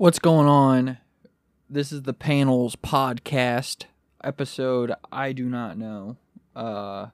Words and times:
What's 0.00 0.18
going 0.18 0.48
on? 0.48 0.96
This 1.68 1.92
is 1.92 2.04
the 2.04 2.14
panels 2.14 2.74
podcast 2.74 3.84
episode. 4.24 4.94
I 5.12 5.32
do 5.32 5.44
not 5.44 5.76
know. 5.76 6.16
Uh, 6.56 7.08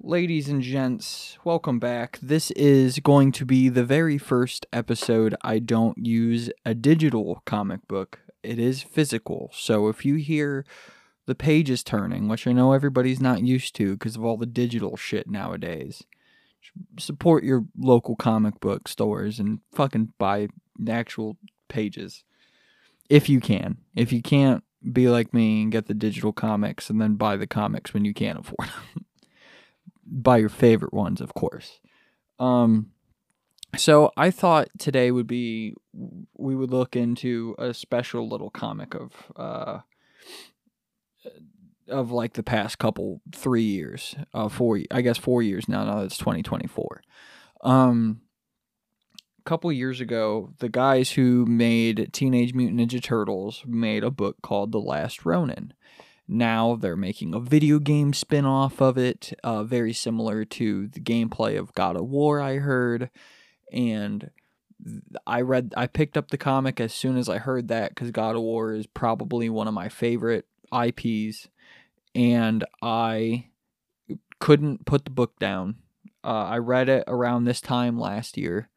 ladies 0.00 0.48
and 0.48 0.62
gents, 0.62 1.36
welcome 1.44 1.78
back. 1.78 2.18
This 2.22 2.50
is 2.52 3.00
going 3.00 3.32
to 3.32 3.44
be 3.44 3.68
the 3.68 3.84
very 3.84 4.16
first 4.16 4.64
episode 4.72 5.34
I 5.42 5.58
don't 5.58 5.98
use 5.98 6.48
a 6.64 6.72
digital 6.72 7.42
comic 7.44 7.86
book. 7.86 8.20
It 8.42 8.58
is 8.58 8.82
physical. 8.82 9.50
So 9.52 9.88
if 9.88 10.06
you 10.06 10.14
hear 10.14 10.64
the 11.26 11.34
pages 11.34 11.82
turning, 11.82 12.28
which 12.28 12.46
I 12.46 12.52
know 12.52 12.72
everybody's 12.72 13.20
not 13.20 13.42
used 13.42 13.76
to 13.76 13.98
because 13.98 14.16
of 14.16 14.24
all 14.24 14.38
the 14.38 14.46
digital 14.46 14.96
shit 14.96 15.28
nowadays, 15.28 16.04
support 16.98 17.44
your 17.44 17.66
local 17.76 18.16
comic 18.16 18.60
book 18.60 18.88
stores 18.88 19.38
and 19.38 19.60
fucking 19.74 20.14
buy 20.18 20.48
actual 20.86 21.36
pages 21.68 22.24
if 23.08 23.28
you 23.28 23.40
can. 23.40 23.78
If 23.94 24.12
you 24.12 24.22
can't, 24.22 24.62
be 24.92 25.08
like 25.08 25.34
me 25.34 25.62
and 25.62 25.72
get 25.72 25.86
the 25.86 25.94
digital 25.94 26.32
comics 26.32 26.88
and 26.88 27.00
then 27.00 27.14
buy 27.14 27.36
the 27.36 27.46
comics 27.46 27.92
when 27.92 28.04
you 28.04 28.14
can't 28.14 28.38
afford 28.38 28.68
them. 28.94 29.06
buy 30.04 30.36
your 30.36 30.48
favorite 30.48 30.94
ones, 30.94 31.20
of 31.20 31.34
course. 31.34 31.80
Um, 32.38 32.92
so 33.76 34.12
I 34.16 34.30
thought 34.30 34.68
today 34.78 35.10
would 35.10 35.26
be 35.26 35.74
we 36.36 36.54
would 36.54 36.70
look 36.70 36.94
into 36.96 37.54
a 37.58 37.74
special 37.74 38.28
little 38.28 38.50
comic 38.50 38.94
of 38.94 39.12
uh 39.36 39.80
of 41.88 42.10
like 42.10 42.34
the 42.34 42.42
past 42.42 42.78
couple 42.78 43.20
three 43.34 43.62
years, 43.64 44.14
uh 44.32 44.48
four 44.48 44.80
I 44.90 45.00
guess 45.02 45.18
four 45.18 45.42
years 45.42 45.68
now. 45.68 45.84
Now 45.84 46.00
it's 46.00 46.16
twenty 46.16 46.42
twenty 46.42 46.66
four. 46.66 47.02
Um, 47.62 48.20
couple 49.48 49.72
years 49.72 49.98
ago, 49.98 50.52
the 50.58 50.68
guys 50.68 51.12
who 51.12 51.46
made 51.46 52.10
Teenage 52.12 52.52
Mutant 52.52 52.78
Ninja 52.78 53.02
Turtles 53.02 53.62
made 53.66 54.04
a 54.04 54.10
book 54.10 54.36
called 54.42 54.72
The 54.72 54.78
Last 54.78 55.24
Ronin. 55.24 55.72
Now 56.28 56.76
they're 56.76 56.96
making 56.96 57.32
a 57.32 57.40
video 57.40 57.78
game 57.78 58.12
spin 58.12 58.44
off 58.44 58.82
of 58.82 58.98
it, 58.98 59.32
uh, 59.42 59.64
very 59.64 59.94
similar 59.94 60.44
to 60.44 60.88
the 60.88 61.00
gameplay 61.00 61.58
of 61.58 61.72
God 61.72 61.96
of 61.96 62.04
War, 62.04 62.42
I 62.42 62.56
heard. 62.56 63.08
And 63.72 64.30
I 65.26 65.40
read, 65.40 65.72
I 65.74 65.86
picked 65.86 66.18
up 66.18 66.30
the 66.30 66.36
comic 66.36 66.78
as 66.78 66.92
soon 66.92 67.16
as 67.16 67.30
I 67.30 67.38
heard 67.38 67.68
that 67.68 67.94
because 67.94 68.10
God 68.10 68.36
of 68.36 68.42
War 68.42 68.74
is 68.74 68.86
probably 68.86 69.48
one 69.48 69.66
of 69.66 69.72
my 69.72 69.88
favorite 69.88 70.44
IPs. 70.78 71.48
And 72.14 72.66
I 72.82 73.46
couldn't 74.40 74.84
put 74.84 75.06
the 75.06 75.10
book 75.10 75.38
down. 75.38 75.76
Uh, 76.22 76.44
I 76.44 76.58
read 76.58 76.90
it 76.90 77.04
around 77.06 77.44
this 77.44 77.62
time 77.62 77.98
last 77.98 78.36
year 78.36 78.68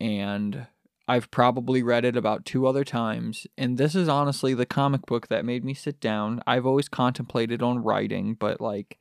and 0.00 0.66
I've 1.08 1.30
probably 1.30 1.82
read 1.82 2.04
it 2.04 2.16
about 2.16 2.44
two 2.44 2.66
other 2.66 2.84
times. 2.84 3.46
And 3.56 3.78
this 3.78 3.94
is 3.94 4.08
honestly 4.08 4.54
the 4.54 4.66
comic 4.66 5.06
book 5.06 5.28
that 5.28 5.44
made 5.44 5.64
me 5.64 5.72
sit 5.72 6.00
down. 6.00 6.42
I've 6.46 6.66
always 6.66 6.88
contemplated 6.88 7.62
on 7.62 7.82
writing, 7.82 8.34
but 8.34 8.60
like 8.60 8.98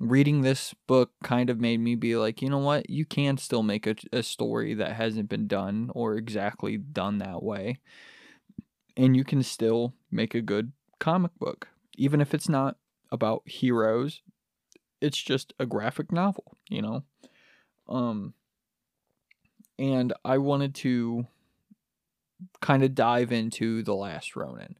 reading 0.00 0.40
this 0.40 0.74
book 0.86 1.10
kind 1.22 1.50
of 1.50 1.60
made 1.60 1.80
me 1.80 1.94
be 1.94 2.16
like, 2.16 2.40
you 2.40 2.48
know 2.48 2.58
what? 2.58 2.88
You 2.88 3.04
can 3.04 3.36
still 3.36 3.62
make 3.62 3.86
a, 3.86 3.94
a 4.12 4.22
story 4.22 4.74
that 4.74 4.94
hasn't 4.94 5.28
been 5.28 5.46
done 5.46 5.90
or 5.94 6.16
exactly 6.16 6.78
done 6.78 7.18
that 7.18 7.42
way. 7.42 7.78
And 8.96 9.16
you 9.16 9.24
can 9.24 9.42
still 9.42 9.94
make 10.10 10.34
a 10.34 10.40
good 10.40 10.72
comic 10.98 11.32
book, 11.38 11.68
even 11.96 12.20
if 12.20 12.32
it's 12.32 12.48
not 12.48 12.76
about 13.12 13.42
heroes. 13.44 14.22
It's 15.00 15.22
just 15.22 15.52
a 15.58 15.66
graphic 15.66 16.10
novel, 16.10 16.56
you 16.70 16.80
know? 16.80 17.04
Um, 17.86 18.32
and 19.78 20.12
I 20.24 20.38
wanted 20.38 20.74
to 20.76 21.26
kind 22.60 22.82
of 22.82 22.94
dive 22.94 23.32
into 23.32 23.82
The 23.82 23.94
Last 23.94 24.36
Ronin. 24.36 24.76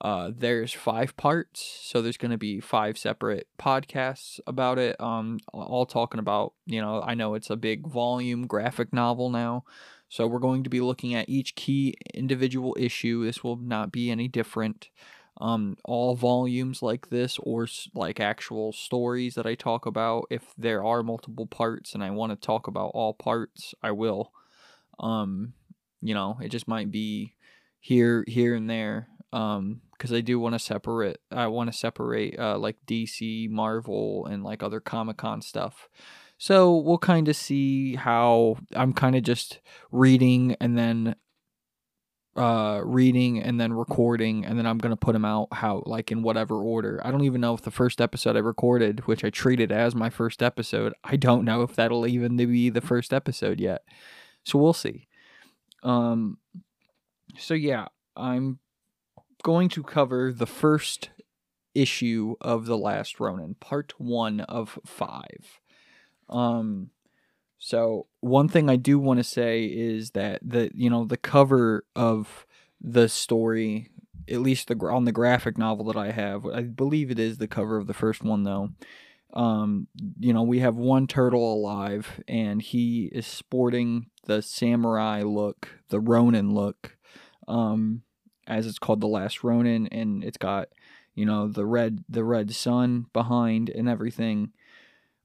Uh, 0.00 0.32
there's 0.36 0.72
five 0.72 1.16
parts, 1.16 1.80
so 1.82 2.02
there's 2.02 2.16
going 2.16 2.32
to 2.32 2.38
be 2.38 2.58
five 2.58 2.98
separate 2.98 3.46
podcasts 3.56 4.40
about 4.48 4.76
it. 4.76 5.00
Um, 5.00 5.38
all 5.52 5.86
talking 5.86 6.18
about, 6.18 6.54
you 6.66 6.80
know, 6.80 7.00
I 7.00 7.14
know 7.14 7.34
it's 7.34 7.50
a 7.50 7.56
big 7.56 7.86
volume 7.86 8.48
graphic 8.48 8.92
novel 8.92 9.30
now, 9.30 9.64
so 10.08 10.26
we're 10.26 10.40
going 10.40 10.64
to 10.64 10.70
be 10.70 10.80
looking 10.80 11.14
at 11.14 11.28
each 11.28 11.54
key 11.54 11.94
individual 12.12 12.76
issue. 12.78 13.24
This 13.24 13.44
will 13.44 13.56
not 13.56 13.92
be 13.92 14.10
any 14.10 14.26
different. 14.26 14.90
Um, 15.42 15.76
all 15.84 16.14
volumes 16.14 16.82
like 16.82 17.10
this, 17.10 17.36
or 17.42 17.66
like 17.94 18.20
actual 18.20 18.72
stories 18.72 19.34
that 19.34 19.44
I 19.44 19.56
talk 19.56 19.86
about, 19.86 20.26
if 20.30 20.54
there 20.56 20.84
are 20.84 21.02
multiple 21.02 21.46
parts 21.46 21.94
and 21.94 22.04
I 22.04 22.10
want 22.10 22.30
to 22.30 22.46
talk 22.46 22.68
about 22.68 22.92
all 22.94 23.12
parts, 23.12 23.74
I 23.82 23.90
will. 23.90 24.32
Um, 25.00 25.54
you 26.00 26.14
know, 26.14 26.38
it 26.40 26.50
just 26.50 26.68
might 26.68 26.92
be 26.92 27.34
here, 27.80 28.24
here 28.28 28.54
and 28.54 28.70
there. 28.70 29.08
Um, 29.32 29.80
because 29.92 30.12
I 30.12 30.20
do 30.20 30.38
want 30.38 30.54
to 30.54 30.58
separate. 30.58 31.18
I 31.30 31.46
want 31.46 31.72
to 31.72 31.76
separate 31.78 32.38
uh 32.38 32.58
like 32.58 32.76
DC, 32.86 33.48
Marvel, 33.48 34.26
and 34.26 34.42
like 34.42 34.62
other 34.62 34.80
Comic 34.80 35.16
Con 35.16 35.40
stuff. 35.42 35.88
So 36.38 36.76
we'll 36.76 36.98
kind 36.98 37.28
of 37.28 37.36
see 37.36 37.94
how 37.94 38.56
I'm 38.74 38.92
kind 38.92 39.14
of 39.14 39.22
just 39.22 39.60
reading 39.92 40.56
and 40.60 40.76
then 40.76 41.14
uh 42.34 42.80
reading 42.82 43.42
and 43.42 43.60
then 43.60 43.74
recording 43.74 44.46
and 44.46 44.58
then 44.58 44.66
I'm 44.66 44.78
going 44.78 44.90
to 44.92 44.96
put 44.96 45.12
them 45.12 45.24
out 45.24 45.48
how 45.52 45.82
like 45.84 46.10
in 46.10 46.22
whatever 46.22 46.56
order. 46.56 47.00
I 47.04 47.10
don't 47.10 47.24
even 47.24 47.42
know 47.42 47.52
if 47.54 47.62
the 47.62 47.70
first 47.70 48.00
episode 48.00 48.36
I 48.36 48.40
recorded, 48.40 49.06
which 49.06 49.24
I 49.24 49.30
treated 49.30 49.70
as 49.70 49.94
my 49.94 50.08
first 50.08 50.42
episode, 50.42 50.94
I 51.04 51.16
don't 51.16 51.44
know 51.44 51.62
if 51.62 51.74
that'll 51.74 52.06
even 52.06 52.36
be 52.36 52.70
the 52.70 52.80
first 52.80 53.12
episode 53.12 53.60
yet. 53.60 53.82
So 54.44 54.58
we'll 54.58 54.72
see. 54.72 55.08
Um, 55.82 56.38
so 57.38 57.54
yeah, 57.54 57.88
I'm 58.16 58.60
going 59.42 59.68
to 59.70 59.82
cover 59.82 60.32
the 60.32 60.46
first 60.46 61.10
issue 61.74 62.36
of 62.40 62.66
The 62.66 62.78
Last 62.78 63.20
Ronin, 63.20 63.56
part 63.60 63.94
one 63.98 64.40
of 64.40 64.78
five. 64.86 65.60
Um, 66.28 66.90
so 67.64 68.06
one 68.20 68.48
thing 68.48 68.68
I 68.68 68.76
do 68.76 68.98
want 68.98 69.18
to 69.18 69.24
say 69.24 69.64
is 69.64 70.10
that 70.10 70.40
the 70.42 70.70
you 70.74 70.90
know 70.90 71.04
the 71.04 71.16
cover 71.16 71.84
of 71.94 72.46
the 72.80 73.08
story, 73.08 73.90
at 74.28 74.40
least 74.40 74.68
the 74.68 74.76
on 74.86 75.04
the 75.04 75.12
graphic 75.12 75.56
novel 75.56 75.84
that 75.86 75.96
I 75.96 76.10
have, 76.10 76.44
I 76.44 76.62
believe 76.62 77.10
it 77.10 77.18
is 77.18 77.38
the 77.38 77.48
cover 77.48 77.76
of 77.76 77.86
the 77.86 77.94
first 77.94 78.22
one 78.22 78.42
though 78.42 78.70
um, 79.34 79.86
you 80.18 80.32
know, 80.32 80.42
we 80.42 80.58
have 80.58 80.76
one 80.76 81.06
turtle 81.06 81.54
alive, 81.54 82.22
and 82.28 82.60
he 82.60 83.06
is 83.12 83.26
sporting 83.26 84.06
the 84.26 84.42
samurai 84.42 85.22
look, 85.22 85.68
the 85.88 86.00
Ronin 86.00 86.54
look, 86.54 86.96
um, 87.48 88.02
as 88.46 88.66
it's 88.66 88.78
called, 88.78 89.00
the 89.00 89.06
Last 89.06 89.42
Ronin, 89.42 89.86
and 89.86 90.22
it's 90.22 90.36
got, 90.36 90.68
you 91.14 91.24
know, 91.24 91.48
the 91.48 91.64
red, 91.64 92.04
the 92.08 92.24
red 92.24 92.54
sun 92.54 93.06
behind 93.12 93.70
and 93.70 93.88
everything. 93.88 94.52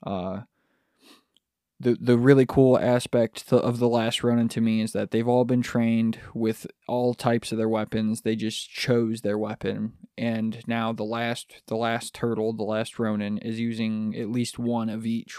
Uh, 0.06 0.42
the 1.80 1.98
the 2.00 2.18
really 2.18 2.46
cool 2.46 2.78
aspect 2.80 3.52
of 3.52 3.80
the 3.80 3.88
last 3.88 4.24
Ronin 4.24 4.48
to 4.50 4.62
me 4.62 4.82
is 4.82 4.94
that 4.94 5.12
they've 5.12 5.28
all 5.28 5.46
been 5.46 5.62
trained 5.62 6.20
with 6.34 6.66
all 6.88 7.14
types 7.14 7.52
of 7.52 7.58
their 7.58 7.70
weapons. 7.70 8.22
They 8.22 8.36
just 8.36 8.70
chose 8.70 9.22
their 9.22 9.38
weapon, 9.38 9.94
and 10.18 10.62
now 10.68 10.92
the 10.92 11.04
last 11.04 11.62
the 11.68 11.76
last 11.76 12.14
turtle, 12.14 12.54
the 12.54 12.64
last 12.64 12.98
Ronin, 12.98 13.38
is 13.38 13.60
using 13.60 14.16
at 14.18 14.30
least 14.30 14.58
one 14.58 14.90
of 14.90 15.06
each 15.06 15.38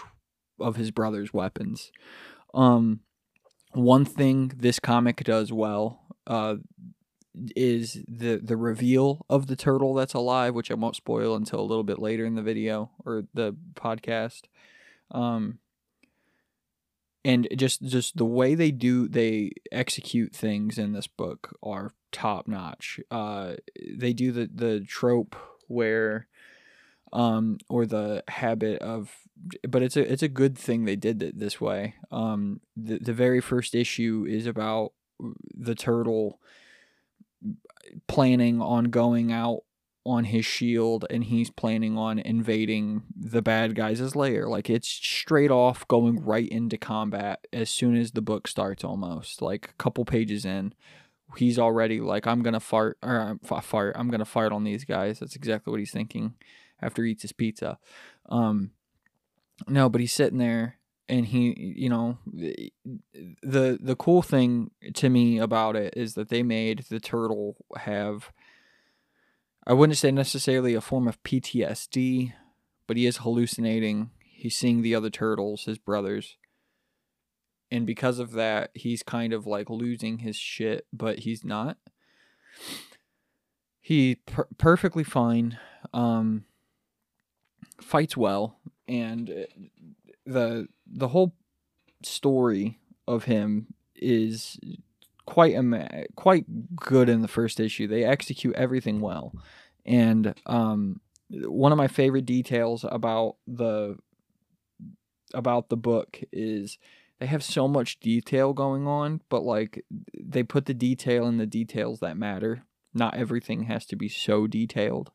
of 0.59 0.77
his 0.77 0.91
brother's 0.91 1.33
weapons. 1.33 1.91
Um, 2.53 3.01
one 3.73 4.05
thing 4.05 4.51
this 4.55 4.79
comic 4.79 5.23
does 5.23 5.51
well, 5.51 6.01
uh, 6.25 6.55
is 7.55 8.03
the 8.07 8.39
the 8.41 8.57
reveal 8.57 9.25
of 9.29 9.47
the 9.47 9.55
turtle 9.55 9.93
that's 9.93 10.13
alive, 10.13 10.53
which 10.53 10.71
I 10.71 10.75
won't 10.75 10.95
spoil 10.95 11.35
until 11.35 11.59
a 11.59 11.61
little 11.61 11.83
bit 11.83 11.99
later 11.99 12.25
in 12.25 12.35
the 12.35 12.41
video 12.41 12.91
or 13.05 13.23
the 13.33 13.55
podcast. 13.75 14.43
Um 15.11 15.59
and 17.25 17.47
just 17.55 17.81
just 17.81 18.17
the 18.17 18.25
way 18.25 18.55
they 18.55 18.71
do 18.71 19.07
they 19.07 19.51
execute 19.71 20.33
things 20.33 20.77
in 20.77 20.93
this 20.93 21.07
book 21.07 21.55
are 21.61 21.91
top 22.11 22.47
notch. 22.47 22.99
Uh, 23.11 23.53
they 23.95 24.13
do 24.13 24.31
the 24.31 24.49
the 24.53 24.79
trope 24.81 25.35
where, 25.67 26.27
um, 27.13 27.57
or 27.69 27.85
the 27.85 28.23
habit 28.27 28.81
of, 28.81 29.13
but 29.67 29.83
it's 29.83 29.97
a 29.97 30.11
it's 30.11 30.23
a 30.23 30.29
good 30.29 30.57
thing 30.57 30.85
they 30.85 30.95
did 30.95 31.21
it 31.21 31.37
this 31.37 31.59
way. 31.59 31.95
Um, 32.11 32.61
the 32.75 32.99
the 32.99 33.13
very 33.13 33.41
first 33.41 33.75
issue 33.75 34.25
is 34.27 34.45
about 34.45 34.93
the 35.53 35.75
turtle 35.75 36.39
planning 38.07 38.61
on 38.61 38.85
going 38.85 39.31
out 39.31 39.63
on 40.09 40.23
his 40.23 40.43
shield 40.43 41.05
and 41.11 41.25
he's 41.25 41.51
planning 41.51 41.95
on 41.95 42.17
invading 42.17 43.03
the 43.15 43.43
bad 43.43 43.75
guys' 43.75 44.15
lair. 44.15 44.47
Like 44.47 44.67
it's 44.67 44.87
straight 44.87 45.51
off 45.51 45.87
going 45.87 46.25
right 46.25 46.49
into 46.49 46.77
combat 46.77 47.45
as 47.53 47.69
soon 47.69 47.95
as 47.95 48.11
the 48.11 48.21
book 48.21 48.47
starts 48.47 48.83
almost. 48.83 49.39
Like 49.39 49.69
a 49.69 49.73
couple 49.73 50.05
pages 50.05 50.45
in, 50.45 50.73
he's 51.37 51.59
already 51.59 52.01
like 52.01 52.25
I'm 52.25 52.41
going 52.41 52.55
to 52.55 52.59
fart 52.59 52.97
or 53.03 53.19
um, 53.19 53.61
fart. 53.61 53.95
I'm 53.97 54.09
going 54.09 54.19
to 54.19 54.25
fart 54.25 54.51
on 54.51 54.63
these 54.63 54.83
guys. 54.83 55.19
That's 55.19 55.35
exactly 55.35 55.69
what 55.69 55.79
he's 55.79 55.91
thinking 55.91 56.33
after 56.81 57.03
he 57.03 57.11
eats 57.11 57.21
his 57.21 57.31
pizza. 57.31 57.77
Um 58.27 58.71
no, 59.67 59.89
but 59.89 60.01
he's 60.01 60.13
sitting 60.13 60.39
there 60.39 60.79
and 61.07 61.27
he 61.27 61.53
you 61.77 61.89
know 61.89 62.17
the 62.25 63.77
the 63.79 63.95
cool 63.95 64.23
thing 64.23 64.71
to 64.95 65.09
me 65.09 65.37
about 65.37 65.75
it 65.75 65.93
is 65.95 66.15
that 66.15 66.29
they 66.29 66.41
made 66.41 66.85
the 66.89 66.99
turtle 66.99 67.57
have 67.75 68.31
I 69.69 69.73
wouldn't 69.73 69.99
say 69.99 70.09
necessarily 70.09 70.73
a 70.73 70.81
form 70.81 71.07
of 71.07 71.21
PTSD, 71.21 72.33
but 72.87 72.97
he 72.97 73.05
is 73.05 73.17
hallucinating. 73.17 74.09
He's 74.19 74.57
seeing 74.57 74.81
the 74.81 74.95
other 74.95 75.11
turtles, 75.11 75.65
his 75.65 75.77
brothers. 75.77 76.37
And 77.69 77.85
because 77.85 78.17
of 78.17 78.31
that, 78.31 78.71
he's 78.73 79.03
kind 79.03 79.31
of 79.31 79.45
like 79.45 79.69
losing 79.69 80.19
his 80.19 80.35
shit, 80.35 80.87
but 80.91 81.19
he's 81.19 81.43
not. 81.43 81.77
He 83.79 84.15
per- 84.15 84.47
perfectly 84.57 85.03
fine. 85.03 85.59
Um 85.93 86.45
fights 87.79 88.17
well 88.17 88.59
and 88.87 89.45
the 90.25 90.67
the 90.85 91.07
whole 91.09 91.35
story 92.03 92.79
of 93.07 93.25
him 93.25 93.67
is 93.95 94.59
quite 95.29 95.53
ama- 95.53 96.05
quite 96.15 96.75
good 96.75 97.07
in 97.07 97.21
the 97.21 97.27
first 97.27 97.59
issue. 97.59 97.87
They 97.87 98.03
execute 98.03 98.55
everything 98.55 98.99
well, 98.99 99.31
and 99.89 100.35
um, 100.45 101.01
one 101.29 101.71
of 101.71 101.77
my 101.77 101.87
favorite 101.87 102.25
details 102.25 102.85
about 102.87 103.37
the 103.47 103.97
about 105.33 105.69
the 105.69 105.77
book 105.77 106.21
is 106.31 106.77
they 107.19 107.25
have 107.25 107.43
so 107.43 107.67
much 107.67 107.99
detail 107.99 108.53
going 108.53 108.87
on, 108.87 109.21
but 109.29 109.43
like 109.43 109.83
they 110.17 110.43
put 110.43 110.67
the 110.67 110.73
detail 110.75 111.25
in 111.27 111.37
the 111.37 111.47
details 111.47 111.99
that 111.99 112.17
matter. 112.17 112.63
Not 112.93 113.15
everything 113.15 113.63
has 113.63 113.85
to 113.87 113.95
be 113.95 114.07
so 114.07 114.47
detailed. 114.47 115.11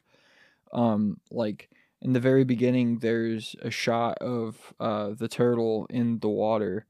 Um, 0.72 1.20
like 1.30 1.70
in 2.02 2.12
the 2.12 2.20
very 2.20 2.44
beginning 2.44 2.98
there's 2.98 3.54
a 3.62 3.70
shot 3.70 4.18
of 4.18 4.74
uh, 4.80 5.10
the 5.16 5.28
turtle 5.28 5.86
in 5.88 6.18
the 6.18 6.28
water 6.28 6.86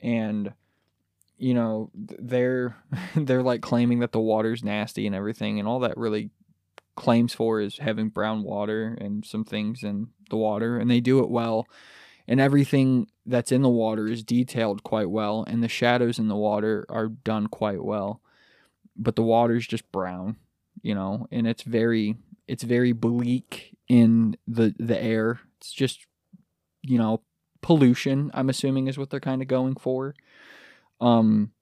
and 0.00 0.52
you 1.38 1.54
know 1.54 1.90
they're 1.94 2.76
they're 3.14 3.44
like 3.44 3.62
claiming 3.62 4.00
that 4.00 4.10
the 4.10 4.20
water's 4.20 4.64
nasty 4.64 5.06
and 5.06 5.14
everything 5.14 5.60
and 5.60 5.68
all 5.68 5.80
that 5.80 5.96
really 5.96 6.30
claims 6.94 7.32
for 7.32 7.60
is 7.60 7.78
having 7.78 8.08
brown 8.08 8.42
water 8.42 8.96
and 9.00 9.24
some 9.24 9.44
things 9.44 9.82
in 9.82 10.08
the 10.30 10.36
water 10.36 10.78
and 10.78 10.90
they 10.90 11.00
do 11.00 11.20
it 11.20 11.30
well 11.30 11.66
and 12.28 12.40
everything 12.40 13.06
that's 13.26 13.50
in 13.52 13.62
the 13.62 13.68
water 13.68 14.06
is 14.06 14.22
detailed 14.22 14.82
quite 14.82 15.10
well 15.10 15.44
and 15.46 15.62
the 15.62 15.68
shadows 15.68 16.18
in 16.18 16.28
the 16.28 16.36
water 16.36 16.84
are 16.88 17.08
done 17.08 17.46
quite 17.46 17.82
well 17.82 18.20
but 18.96 19.16
the 19.16 19.22
water's 19.22 19.66
just 19.66 19.90
brown 19.90 20.36
you 20.82 20.94
know 20.94 21.26
and 21.30 21.46
it's 21.46 21.62
very 21.62 22.16
it's 22.46 22.62
very 22.62 22.92
bleak 22.92 23.76
in 23.88 24.36
the 24.46 24.74
the 24.78 25.00
air. 25.00 25.40
It's 25.58 25.72
just 25.72 26.06
you 26.82 26.98
know 26.98 27.22
pollution. 27.60 28.30
I'm 28.34 28.48
assuming 28.48 28.88
is 28.88 28.98
what 28.98 29.10
they're 29.10 29.20
kind 29.20 29.42
of 29.42 29.48
going 29.48 29.76
for. 29.76 30.14
Um, 31.00 31.52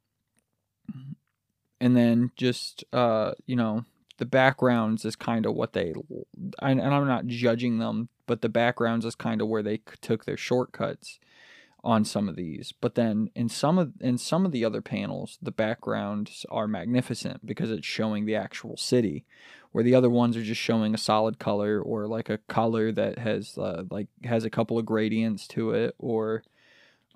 and 1.80 1.96
then 1.96 2.30
just 2.36 2.84
uh, 2.92 3.32
you 3.46 3.56
know 3.56 3.84
the 4.20 4.26
backgrounds 4.26 5.06
is 5.06 5.16
kind 5.16 5.46
of 5.46 5.54
what 5.54 5.72
they 5.72 5.94
and 6.60 6.80
I'm 6.80 7.08
not 7.08 7.26
judging 7.26 7.78
them, 7.78 8.10
but 8.26 8.42
the 8.42 8.50
backgrounds 8.50 9.06
is 9.06 9.14
kind 9.14 9.40
of 9.40 9.48
where 9.48 9.62
they 9.62 9.80
took 10.02 10.26
their 10.26 10.36
shortcuts 10.36 11.18
on 11.82 12.04
some 12.04 12.28
of 12.28 12.36
these. 12.36 12.74
But 12.82 12.96
then 12.96 13.30
in 13.34 13.48
some 13.48 13.78
of 13.78 13.94
in 13.98 14.18
some 14.18 14.44
of 14.44 14.52
the 14.52 14.62
other 14.62 14.82
panels, 14.82 15.38
the 15.40 15.50
backgrounds 15.50 16.44
are 16.50 16.68
magnificent 16.68 17.46
because 17.46 17.70
it's 17.70 17.86
showing 17.86 18.26
the 18.26 18.36
actual 18.36 18.76
city, 18.76 19.24
where 19.72 19.82
the 19.82 19.94
other 19.94 20.10
ones 20.10 20.36
are 20.36 20.42
just 20.42 20.60
showing 20.60 20.94
a 20.94 20.98
solid 20.98 21.38
color 21.38 21.80
or 21.80 22.06
like 22.06 22.28
a 22.28 22.38
color 22.46 22.92
that 22.92 23.18
has 23.18 23.56
uh, 23.56 23.84
like 23.90 24.08
has 24.24 24.44
a 24.44 24.50
couple 24.50 24.78
of 24.78 24.84
gradients 24.84 25.48
to 25.48 25.70
it 25.70 25.94
or 25.98 26.42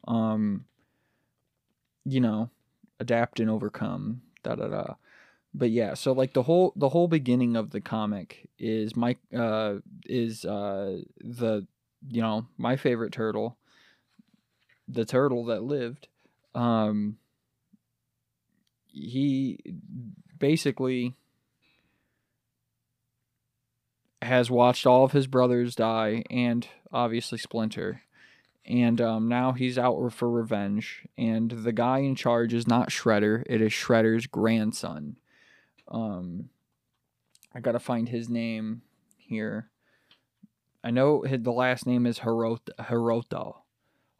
um 0.08 0.64
you 2.06 2.20
know 2.20 2.48
adapt 2.98 3.40
and 3.40 3.50
overcome 3.50 4.22
da 4.42 4.54
da 4.54 4.68
da 4.68 4.94
but 5.54 5.70
yeah 5.70 5.94
so 5.94 6.12
like 6.12 6.32
the 6.32 6.42
whole 6.42 6.72
the 6.76 6.88
whole 6.90 7.08
beginning 7.08 7.56
of 7.56 7.70
the 7.70 7.80
comic 7.80 8.48
is 8.58 8.96
mike 8.96 9.18
uh 9.36 9.76
is 10.06 10.44
uh 10.44 11.00
the 11.20 11.66
you 12.08 12.20
know 12.20 12.46
my 12.58 12.76
favorite 12.76 13.12
turtle 13.12 13.56
the 14.88 15.04
turtle 15.04 15.44
that 15.46 15.62
lived 15.62 16.08
um 16.54 17.16
he 18.86 19.58
basically 20.38 21.14
has 24.22 24.50
watched 24.50 24.86
all 24.86 25.04
of 25.04 25.12
his 25.12 25.26
brothers 25.26 25.74
die 25.74 26.24
and 26.30 26.66
obviously 26.92 27.38
Splinter. 27.38 28.02
And 28.66 29.00
um, 29.00 29.28
now 29.28 29.52
he's 29.52 29.76
out 29.76 30.12
for 30.12 30.30
revenge. 30.30 31.06
And 31.18 31.50
the 31.50 31.72
guy 31.72 31.98
in 31.98 32.14
charge 32.14 32.54
is 32.54 32.66
not 32.66 32.88
Shredder, 32.88 33.42
it 33.46 33.60
is 33.60 33.72
Shredder's 33.72 34.26
grandson. 34.26 35.16
Um, 35.88 36.48
I 37.54 37.60
gotta 37.60 37.78
find 37.78 38.08
his 38.08 38.28
name 38.28 38.82
here. 39.18 39.70
I 40.82 40.90
know 40.90 41.24
the 41.26 41.52
last 41.52 41.86
name 41.86 42.06
is 42.06 42.20
Hiroto. 42.20 42.70
Hiroto. 42.78 43.56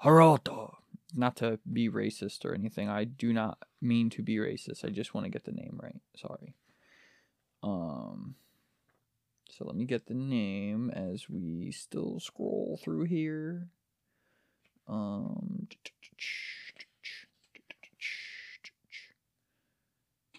Hiroto. 0.02 0.76
Not 1.14 1.36
to 1.36 1.60
be 1.70 1.88
racist 1.88 2.44
or 2.44 2.54
anything. 2.54 2.88
I 2.88 3.04
do 3.04 3.32
not 3.32 3.58
mean 3.80 4.10
to 4.10 4.22
be 4.22 4.36
racist. 4.36 4.84
I 4.84 4.88
just 4.88 5.14
want 5.14 5.26
to 5.26 5.30
get 5.30 5.44
the 5.44 5.52
name 5.52 5.78
right. 5.82 6.00
Sorry. 6.16 6.54
Um. 7.62 8.34
So 9.50 9.64
let 9.64 9.76
me 9.76 9.84
get 9.84 10.06
the 10.06 10.14
name 10.14 10.90
as 10.90 11.30
we 11.30 11.70
still 11.70 12.18
scroll 12.18 12.80
through 12.82 13.04
here. 13.04 13.68
Um, 14.88 15.68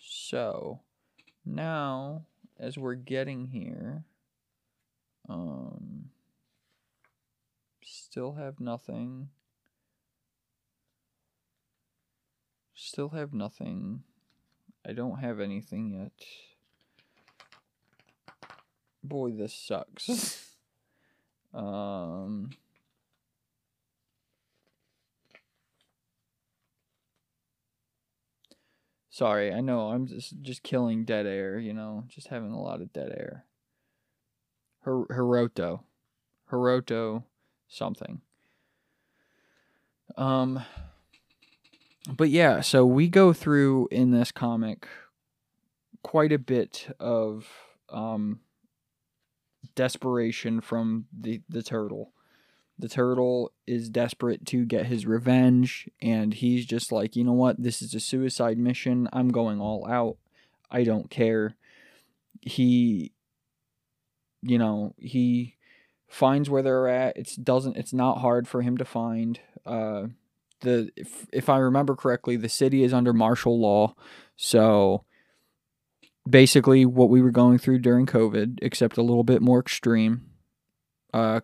so 0.02 0.82
now 1.46 2.26
as 2.60 2.78
we're 2.78 2.96
getting 2.96 3.46
here, 3.46 4.04
um, 5.28 6.10
still 7.84 8.34
have 8.34 8.60
nothing. 8.60 9.30
Still 12.74 13.10
have 13.10 13.34
nothing. 13.34 14.04
I 14.88 14.94
don't 14.94 15.20
have 15.20 15.40
anything 15.40 15.92
yet 15.92 16.12
boy, 19.08 19.32
this 19.32 19.54
sucks. 19.54 20.56
um. 21.54 22.50
Sorry, 29.16 29.54
I 29.54 29.62
know 29.62 29.92
I'm 29.92 30.08
just 30.08 30.42
just 30.42 30.62
killing 30.62 31.06
dead 31.06 31.26
air, 31.26 31.58
you 31.58 31.72
know, 31.72 32.04
just 32.10 32.28
having 32.28 32.52
a 32.52 32.62
lot 32.62 32.82
of 32.82 32.92
dead 32.92 33.14
air. 33.18 33.46
Her- 34.82 35.06
Hiroto. 35.06 35.84
Hiroto 36.52 37.24
something. 37.70 38.20
Um 40.18 40.66
but 42.10 42.30
yeah, 42.30 42.60
so 42.60 42.86
we 42.86 43.08
go 43.08 43.32
through 43.32 43.88
in 43.90 44.12
this 44.12 44.34
comic 44.34 44.86
quite 46.04 46.34
a 46.34 46.38
bit 46.38 46.94
of 47.00 47.48
um 47.88 48.42
desperation 49.76 50.60
from 50.60 51.06
the 51.18 51.42
the 51.48 51.64
turtle. 51.64 52.12
The 52.78 52.90
turtle 52.90 53.52
is 53.66 53.90
desperate 53.90 54.46
to 54.48 54.66
get 54.66 54.88
his 54.88 55.06
revenge 55.06 55.90
and 56.02 56.34
he's 56.34 56.66
just 56.66 56.92
like, 56.92 57.16
"You 57.16 57.24
know 57.24 57.34
what? 57.34 57.62
This 57.62 57.82
is 57.82 57.94
a 57.94 58.00
suicide 58.00 58.58
mission. 58.58 59.08
I'm 59.14 59.30
going 59.30 59.62
all 59.62 59.88
out. 59.88 60.18
I 60.70 60.84
don't 60.84 61.10
care." 61.10 61.56
He 62.42 63.14
you 64.42 64.60
know, 64.60 64.94
he 64.98 65.56
finds 66.08 66.50
where 66.50 66.62
they're 66.62 66.88
at. 66.88 67.18
It's 67.18 67.36
doesn't 67.36 67.78
it's 67.78 67.94
not 67.94 68.20
hard 68.20 68.48
for 68.48 68.62
him 68.62 68.78
to 68.78 68.86
find 68.86 69.40
uh 69.66 70.08
the 70.62 70.90
if, 70.96 71.28
if 71.34 71.50
I 71.50 71.58
remember 71.58 71.96
correctly, 71.96 72.36
the 72.36 72.50
city 72.50 72.84
is 72.84 72.94
under 72.94 73.14
martial 73.14 73.60
law. 73.60 73.96
So 74.36 75.06
basically 76.30 76.86
what 76.86 77.10
we 77.10 77.22
were 77.22 77.32
going 77.32 77.58
through 77.58 77.80
during 77.80 78.06
COVID, 78.06 78.60
except 78.62 78.98
a 78.98 79.02
little 79.02 79.24
bit 79.24 79.42
more 79.42 79.60
extreme. 79.60 80.26
Uh, 81.14 81.42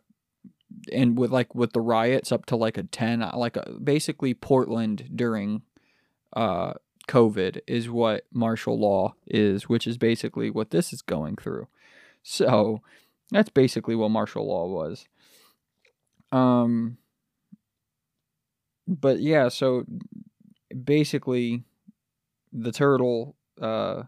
and 0.92 1.18
with 1.18 1.32
like 1.32 1.54
with 1.56 1.74
the 1.74 1.82
riots 1.82 2.32
up 2.32 2.46
to 2.46 2.56
like 2.56 2.78
a 2.78 2.84
10 2.84 3.22
uh, 3.22 3.32
like 3.36 3.56
a, 3.58 3.72
basically 3.84 4.34
portland 4.34 5.10
during 5.16 5.62
uh 6.34 6.74
covid 7.08 7.60
is 7.68 7.90
what 7.90 8.26
martial 8.32 8.80
law 8.80 9.14
is 9.28 9.68
which 9.68 9.86
is 9.88 9.98
basically 9.98 10.50
what 10.50 10.72
this 10.72 10.94
is 10.94 11.02
going 11.02 11.36
through. 11.36 11.68
So 12.24 12.82
that's 13.32 13.50
basically 13.50 13.96
what 13.96 14.12
martial 14.12 14.48
law 14.48 14.68
was. 14.68 15.08
Um 16.32 16.98
but 18.88 19.20
yeah 19.20 19.50
so 19.50 19.86
basically 20.84 21.64
the 22.54 22.72
turtle 22.72 23.36
uh 23.62 24.04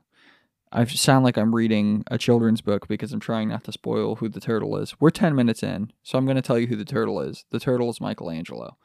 I 0.75 0.85
sound 0.85 1.23
like 1.23 1.37
I'm 1.37 1.53
reading 1.53 2.03
a 2.09 2.17
children's 2.17 2.61
book 2.61 2.87
because 2.87 3.13
I'm 3.13 3.19
trying 3.19 3.49
not 3.49 3.63
to 3.65 3.71
spoil 3.71 4.15
who 4.15 4.27
the 4.27 4.39
turtle 4.39 4.75
is. 4.77 4.99
We're 4.99 5.11
10 5.11 5.35
minutes 5.35 5.61
in, 5.61 5.93
so 6.01 6.17
I'm 6.17 6.25
going 6.25 6.35
to 6.35 6.41
tell 6.41 6.57
you 6.57 6.65
who 6.65 6.75
the 6.75 6.83
turtle 6.83 7.21
is. 7.21 7.45
The 7.51 7.59
turtle 7.59 7.91
is 7.91 8.01
Michelangelo. 8.01 8.77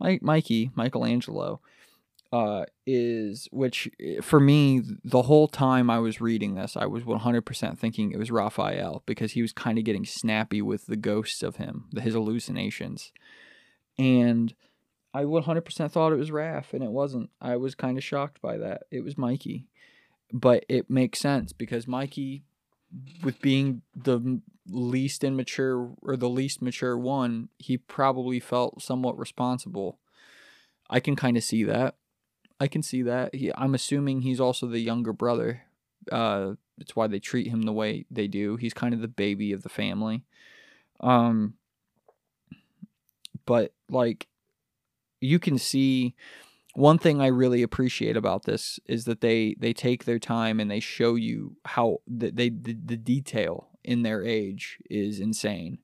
Mike, 0.00 0.22
Mikey, 0.22 0.70
Michelangelo, 0.74 1.60
uh, 2.32 2.64
is 2.86 3.46
which 3.52 3.90
eh, 4.00 4.20
for 4.22 4.40
me 4.40 4.82
the 5.04 5.22
whole 5.22 5.48
time 5.48 5.90
I 5.90 5.98
was 5.98 6.20
reading 6.20 6.54
this, 6.54 6.76
I 6.76 6.86
was 6.86 7.02
100% 7.02 7.78
thinking 7.78 8.10
it 8.10 8.18
was 8.18 8.30
Raphael 8.30 9.02
because 9.04 9.32
he 9.32 9.42
was 9.42 9.52
kind 9.52 9.76
of 9.76 9.84
getting 9.84 10.06
snappy 10.06 10.62
with 10.62 10.86
the 10.86 10.96
ghosts 10.96 11.42
of 11.42 11.56
him, 11.56 11.86
his 12.00 12.14
hallucinations, 12.14 13.12
and 13.98 14.54
I 15.12 15.24
100% 15.24 15.90
thought 15.90 16.12
it 16.12 16.18
was 16.18 16.30
Raph, 16.30 16.72
and 16.72 16.82
it 16.82 16.90
wasn't. 16.90 17.30
I 17.40 17.56
was 17.56 17.74
kind 17.74 17.98
of 17.98 18.04
shocked 18.04 18.40
by 18.40 18.56
that. 18.58 18.84
It 18.90 19.02
was 19.02 19.18
Mikey, 19.18 19.66
but 20.32 20.64
it 20.68 20.90
makes 20.90 21.18
sense 21.18 21.52
because 21.52 21.86
Mikey, 21.86 22.44
with 23.22 23.40
being 23.40 23.82
the 23.94 24.40
least 24.68 25.24
immature 25.24 25.90
or 26.02 26.16
the 26.16 26.28
least 26.28 26.60
mature 26.62 26.96
one, 26.96 27.48
he 27.58 27.76
probably 27.76 28.40
felt 28.40 28.82
somewhat 28.82 29.18
responsible. 29.18 29.98
I 30.90 31.00
can 31.00 31.16
kind 31.16 31.36
of 31.36 31.44
see 31.44 31.64
that. 31.64 31.96
I 32.60 32.66
can 32.66 32.82
see 32.82 33.02
that. 33.02 33.34
He, 33.34 33.52
I'm 33.54 33.74
assuming 33.74 34.22
he's 34.22 34.40
also 34.40 34.66
the 34.66 34.80
younger 34.80 35.12
brother. 35.12 35.62
Uh, 36.10 36.54
it's 36.78 36.96
why 36.96 37.06
they 37.06 37.18
treat 37.18 37.48
him 37.48 37.62
the 37.62 37.72
way 37.72 38.06
they 38.10 38.26
do. 38.26 38.56
He's 38.56 38.74
kind 38.74 38.94
of 38.94 39.00
the 39.00 39.08
baby 39.08 39.52
of 39.52 39.62
the 39.62 39.68
family. 39.68 40.24
Um, 41.00 41.54
but 43.46 43.72
like, 43.88 44.26
you 45.20 45.38
can 45.38 45.58
see 45.58 46.14
one 46.78 46.98
thing 46.98 47.20
I 47.20 47.26
really 47.26 47.62
appreciate 47.62 48.16
about 48.16 48.44
this 48.44 48.78
is 48.86 49.04
that 49.06 49.20
they 49.20 49.56
they 49.58 49.72
take 49.72 50.04
their 50.04 50.20
time 50.20 50.60
and 50.60 50.70
they 50.70 50.78
show 50.78 51.16
you 51.16 51.56
how 51.64 51.98
the, 52.06 52.30
they 52.30 52.50
the, 52.50 52.72
the 52.72 52.96
detail 52.96 53.68
in 53.82 54.02
their 54.02 54.24
age 54.24 54.78
is 54.88 55.18
insane. 55.18 55.78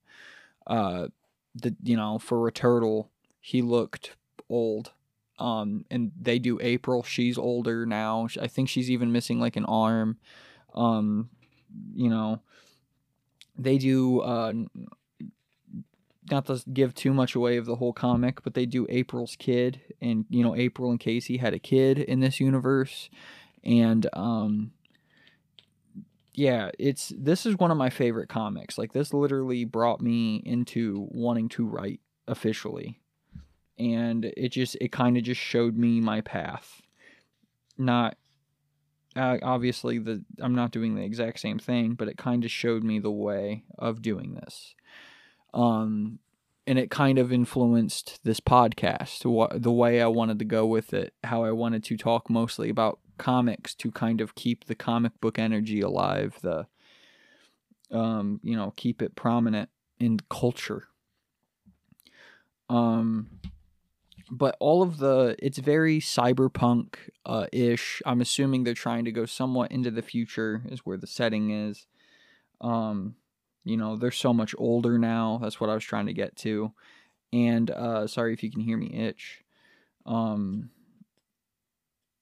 Uh, 0.65 1.07
the 1.53 1.75
you 1.83 1.97
know 1.97 2.17
for 2.17 2.47
a 2.47 2.51
turtle 2.51 3.11
he 3.41 3.61
looked 3.61 4.15
old. 4.49 4.93
Um, 5.37 5.83
and 5.91 6.13
they 6.19 6.39
do 6.39 6.59
April. 6.61 7.03
She's 7.03 7.37
older 7.37 7.85
now. 7.85 8.29
I 8.41 8.47
think 8.47 8.69
she's 8.69 8.89
even 8.89 9.11
missing 9.11 9.37
like 9.37 9.57
an 9.57 9.65
arm. 9.65 10.17
Um, 10.73 11.29
you 11.93 12.09
know, 12.09 12.41
they 13.57 13.77
do 13.77 14.21
uh 14.21 14.53
not 16.31 16.45
to 16.47 16.61
give 16.71 16.93
too 16.93 17.13
much 17.13 17.35
away 17.35 17.57
of 17.57 17.65
the 17.65 17.75
whole 17.75 17.93
comic, 17.93 18.43
but 18.43 18.53
they 18.53 18.65
do 18.65 18.87
April's 18.89 19.35
kid, 19.35 19.81
and 20.01 20.25
you 20.29 20.43
know 20.43 20.55
April 20.55 20.91
and 20.91 20.99
Casey 20.99 21.37
had 21.37 21.53
a 21.53 21.59
kid 21.59 21.99
in 21.99 22.19
this 22.19 22.39
universe, 22.39 23.09
and 23.63 24.07
um, 24.13 24.71
yeah, 26.33 26.71
it's 26.79 27.13
this 27.17 27.45
is 27.45 27.57
one 27.57 27.71
of 27.71 27.77
my 27.77 27.89
favorite 27.89 28.29
comics. 28.29 28.77
Like 28.77 28.93
this 28.93 29.13
literally 29.13 29.65
brought 29.65 30.01
me 30.01 30.41
into 30.45 31.07
wanting 31.11 31.49
to 31.49 31.65
write 31.65 32.01
officially, 32.27 32.99
and 33.77 34.25
it 34.25 34.49
just 34.49 34.75
it 34.81 34.91
kind 34.91 35.17
of 35.17 35.23
just 35.23 35.41
showed 35.41 35.77
me 35.77 36.01
my 36.01 36.21
path. 36.21 36.81
Not 37.77 38.17
uh, 39.15 39.37
obviously 39.43 39.99
the 39.99 40.23
I'm 40.41 40.55
not 40.55 40.71
doing 40.71 40.95
the 40.95 41.03
exact 41.03 41.39
same 41.39 41.59
thing, 41.59 41.93
but 41.93 42.07
it 42.07 42.17
kind 42.17 42.43
of 42.43 42.51
showed 42.51 42.83
me 42.83 42.99
the 42.99 43.11
way 43.11 43.63
of 43.77 44.01
doing 44.01 44.33
this 44.33 44.75
um, 45.55 46.19
and 46.67 46.77
it 46.77 46.91
kind 46.91 47.17
of 47.17 47.31
influenced 47.31 48.19
this 48.23 48.39
podcast, 48.39 49.25
what, 49.25 49.63
the 49.63 49.71
way 49.71 50.01
I 50.01 50.07
wanted 50.07 50.37
to 50.39 50.45
go 50.45 50.65
with 50.65 50.93
it, 50.93 51.13
how 51.23 51.43
I 51.43 51.51
wanted 51.51 51.83
to 51.85 51.97
talk 51.97 52.29
mostly 52.29 52.69
about 52.69 52.99
comics 53.17 53.73
to 53.75 53.91
kind 53.91 54.19
of 54.19 54.35
keep 54.35 54.65
the 54.65 54.75
comic 54.75 55.13
book 55.21 55.39
energy 55.39 55.79
alive, 55.79 56.37
the 56.41 56.67
um, 57.91 58.41
you 58.43 58.57
know, 58.57 58.73
keep 58.75 59.01
it 59.01 59.15
prominent 59.15 59.69
in 59.99 60.19
culture. 60.29 60.87
Um, 62.67 63.29
but 64.29 64.57
all 64.59 64.81
of 64.81 64.97
the 64.97 65.35
it's 65.37 65.59
very 65.59 65.99
cyberpunk 65.99 66.95
uh, 67.25 67.45
ish. 67.53 68.01
I'm 68.05 68.21
assuming 68.21 68.63
they're 68.63 68.73
trying 68.73 69.05
to 69.05 69.11
go 69.11 69.25
somewhat 69.25 69.71
into 69.71 69.91
the 69.91 70.01
future 70.01 70.63
is 70.67 70.79
where 70.79 70.97
the 70.97 71.07
setting 71.07 71.51
is. 71.51 71.85
Um, 72.59 73.15
you 73.65 73.75
know, 73.75 73.97
they're 73.97 74.11
so 74.11 74.31
much 74.31 74.55
older 74.57 74.97
now. 74.97 75.39
That's 75.41 75.59
what 75.59 75.69
I 75.69 75.73
was 75.73 75.83
trying 75.83 76.05
to 76.05 76.13
get 76.13 76.35
to. 76.37 76.71
And 77.33 77.69
uh, 77.71 78.07
sorry 78.07 78.31
if 78.31 78.43
you 78.43 78.51
can 78.51 78.61
hear 78.61 78.77
me 78.77 78.93
itch. 78.93 79.43
Um, 80.05 80.69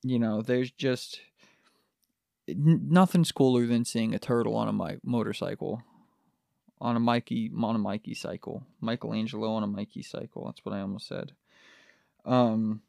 you 0.01 0.17
know, 0.17 0.41
there's 0.41 0.71
just 0.71 1.19
nothing's 2.47 3.31
cooler 3.31 3.65
than 3.67 3.85
seeing 3.85 4.15
a 4.15 4.19
turtle 4.19 4.55
on 4.55 4.69
a 4.69 4.73
mi- 4.73 4.99
motorcycle, 5.03 5.83
on 6.79 6.95
a 6.95 6.99
Mikey 6.99 7.51
on 7.61 7.75
a 7.75 7.79
Mikey 7.79 8.13
cycle, 8.13 8.63
Michelangelo 8.81 9.51
on 9.53 9.63
a 9.63 9.67
Mikey 9.67 10.01
cycle. 10.01 10.45
That's 10.45 10.63
what 10.65 10.73
I 10.73 10.81
almost 10.81 11.07
said. 11.07 11.33
Um, 12.25 12.81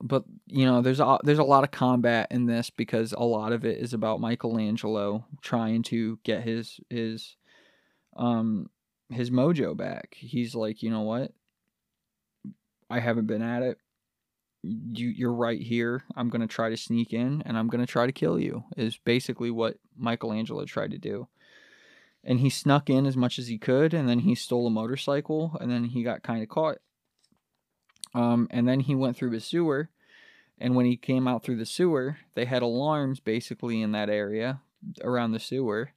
but 0.00 0.24
you 0.46 0.66
know, 0.66 0.82
there's 0.82 1.00
a 1.00 1.18
there's 1.22 1.38
a 1.38 1.44
lot 1.44 1.64
of 1.64 1.70
combat 1.70 2.28
in 2.30 2.46
this 2.46 2.70
because 2.70 3.12
a 3.12 3.24
lot 3.24 3.52
of 3.52 3.64
it 3.64 3.78
is 3.78 3.92
about 3.92 4.20
Michelangelo 4.20 5.24
trying 5.40 5.82
to 5.84 6.18
get 6.24 6.42
his 6.42 6.80
his 6.90 7.36
um 8.16 8.70
his 9.10 9.30
mojo 9.30 9.76
back. 9.76 10.14
He's 10.18 10.54
like, 10.54 10.82
you 10.82 10.90
know 10.90 11.02
what? 11.02 11.32
I 12.90 13.00
haven't 13.00 13.26
been 13.26 13.42
at 13.42 13.62
it. 13.62 13.78
You 14.62 15.08
you're 15.08 15.32
right 15.32 15.60
here. 15.60 16.04
I'm 16.16 16.30
gonna 16.30 16.46
try 16.46 16.70
to 16.70 16.76
sneak 16.76 17.12
in 17.12 17.42
and 17.44 17.56
I'm 17.58 17.68
gonna 17.68 17.86
try 17.86 18.06
to 18.06 18.12
kill 18.12 18.38
you. 18.38 18.64
Is 18.76 18.98
basically 18.98 19.50
what 19.50 19.78
Michelangelo 19.96 20.64
tried 20.64 20.92
to 20.92 20.98
do. 20.98 21.28
And 22.22 22.40
he 22.40 22.48
snuck 22.48 22.88
in 22.88 23.04
as 23.04 23.18
much 23.18 23.38
as 23.38 23.48
he 23.48 23.58
could, 23.58 23.92
and 23.92 24.08
then 24.08 24.20
he 24.20 24.34
stole 24.34 24.66
a 24.66 24.70
motorcycle, 24.70 25.58
and 25.60 25.70
then 25.70 25.84
he 25.84 26.02
got 26.02 26.22
kind 26.22 26.42
of 26.42 26.48
caught. 26.48 26.78
Um, 28.14 28.48
and 28.50 28.66
then 28.66 28.80
he 28.80 28.94
went 28.94 29.14
through 29.14 29.28
the 29.28 29.40
sewer, 29.40 29.90
and 30.58 30.74
when 30.74 30.86
he 30.86 30.96
came 30.96 31.28
out 31.28 31.42
through 31.42 31.56
the 31.56 31.66
sewer, 31.66 32.16
they 32.34 32.46
had 32.46 32.62
alarms 32.62 33.20
basically 33.20 33.82
in 33.82 33.92
that 33.92 34.08
area 34.08 34.62
around 35.02 35.32
the 35.32 35.40
sewer 35.40 35.90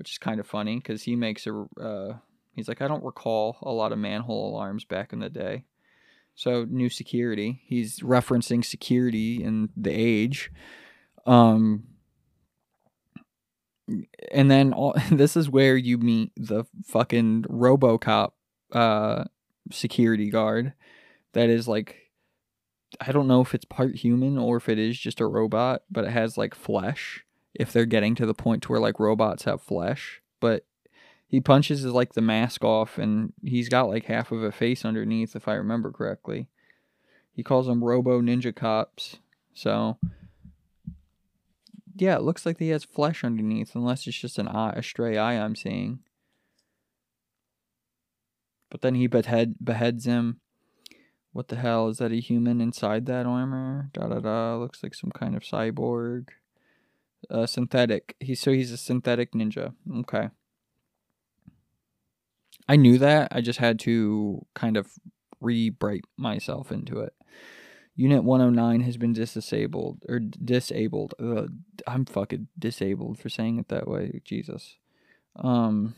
which 0.00 0.12
is 0.12 0.18
kind 0.18 0.40
of 0.40 0.46
funny 0.46 0.76
because 0.76 1.02
he 1.02 1.14
makes 1.14 1.46
a. 1.46 1.66
Uh, 1.78 2.16
he's 2.54 2.68
like, 2.68 2.80
I 2.80 2.88
don't 2.88 3.04
recall 3.04 3.58
a 3.60 3.70
lot 3.70 3.92
of 3.92 3.98
manhole 3.98 4.50
alarms 4.50 4.86
back 4.86 5.12
in 5.12 5.18
the 5.18 5.28
day. 5.28 5.64
So 6.34 6.64
new 6.66 6.88
security. 6.88 7.60
He's 7.66 8.00
referencing 8.00 8.64
security 8.64 9.44
in 9.44 9.68
the 9.76 9.90
age. 9.90 10.50
Um, 11.26 11.84
and 14.32 14.50
then 14.50 14.72
all, 14.72 14.94
this 15.12 15.36
is 15.36 15.50
where 15.50 15.76
you 15.76 15.98
meet 15.98 16.32
the 16.34 16.64
fucking 16.86 17.42
RoboCop 17.42 18.30
uh, 18.72 19.24
security 19.70 20.30
guard 20.30 20.72
that 21.34 21.50
is 21.50 21.68
like 21.68 22.10
I 23.02 23.12
don't 23.12 23.28
know 23.28 23.42
if 23.42 23.54
it's 23.54 23.66
part 23.66 23.96
human 23.96 24.38
or 24.38 24.56
if 24.56 24.70
it 24.70 24.78
is 24.78 24.98
just 24.98 25.20
a 25.20 25.26
robot, 25.26 25.82
but 25.90 26.06
it 26.06 26.10
has 26.10 26.38
like 26.38 26.54
flesh 26.54 27.26
if 27.54 27.72
they're 27.72 27.86
getting 27.86 28.14
to 28.16 28.26
the 28.26 28.34
point 28.34 28.62
to 28.62 28.68
where 28.68 28.80
like 28.80 29.00
robots 29.00 29.44
have 29.44 29.62
flesh, 29.62 30.22
but 30.40 30.64
he 31.26 31.40
punches 31.40 31.82
his 31.82 31.92
like 31.92 32.14
the 32.14 32.20
mask 32.20 32.64
off 32.64 32.98
and 32.98 33.32
he's 33.44 33.68
got 33.68 33.88
like 33.88 34.06
half 34.06 34.32
of 34.32 34.42
a 34.42 34.52
face 34.52 34.84
underneath 34.84 35.36
if 35.36 35.46
I 35.46 35.54
remember 35.54 35.92
correctly. 35.92 36.48
He 37.32 37.42
calls 37.42 37.66
them 37.66 37.84
Robo 37.84 38.20
Ninja 38.20 38.54
Cops. 38.54 39.18
So 39.54 39.98
yeah, 41.96 42.16
it 42.16 42.22
looks 42.22 42.46
like 42.46 42.58
he 42.58 42.70
has 42.70 42.84
flesh 42.84 43.22
underneath 43.24 43.74
unless 43.74 44.06
it's 44.06 44.18
just 44.18 44.38
an 44.38 44.48
eye, 44.48 44.72
a 44.76 44.82
stray 44.82 45.16
eye 45.16 45.34
I'm 45.34 45.54
seeing. 45.54 46.00
But 48.70 48.80
then 48.80 48.94
he 48.94 49.06
behead 49.06 49.56
beheads 49.62 50.06
him. 50.06 50.40
What 51.32 51.48
the 51.48 51.56
hell 51.56 51.88
is 51.88 51.98
that 51.98 52.10
a 52.12 52.16
human 52.16 52.60
inside 52.60 53.06
that 53.06 53.26
armor? 53.26 53.90
Da 53.92 54.08
da 54.08 54.18
da. 54.18 54.56
Looks 54.56 54.82
like 54.82 54.94
some 54.94 55.10
kind 55.10 55.36
of 55.36 55.42
cyborg. 55.42 56.28
Uh, 57.28 57.46
synthetic. 57.46 58.16
He 58.20 58.34
so 58.34 58.52
he's 58.52 58.72
a 58.72 58.76
synthetic 58.76 59.32
ninja. 59.32 59.74
Okay. 59.98 60.30
I 62.68 62.76
knew 62.76 62.98
that. 62.98 63.28
I 63.32 63.40
just 63.40 63.58
had 63.58 63.78
to 63.80 64.46
kind 64.54 64.76
of 64.76 64.88
re-bright 65.40 66.04
myself 66.16 66.70
into 66.70 67.00
it. 67.00 67.14
Unit 67.96 68.24
109 68.24 68.80
has 68.82 68.96
been 68.96 69.12
disabled 69.12 70.04
or 70.08 70.20
disabled. 70.20 71.14
I'm 71.86 72.06
fucking 72.06 72.48
disabled 72.58 73.18
for 73.18 73.28
saying 73.28 73.58
it 73.58 73.68
that 73.68 73.88
way. 73.88 74.20
Jesus. 74.24 74.76
Um 75.36 75.94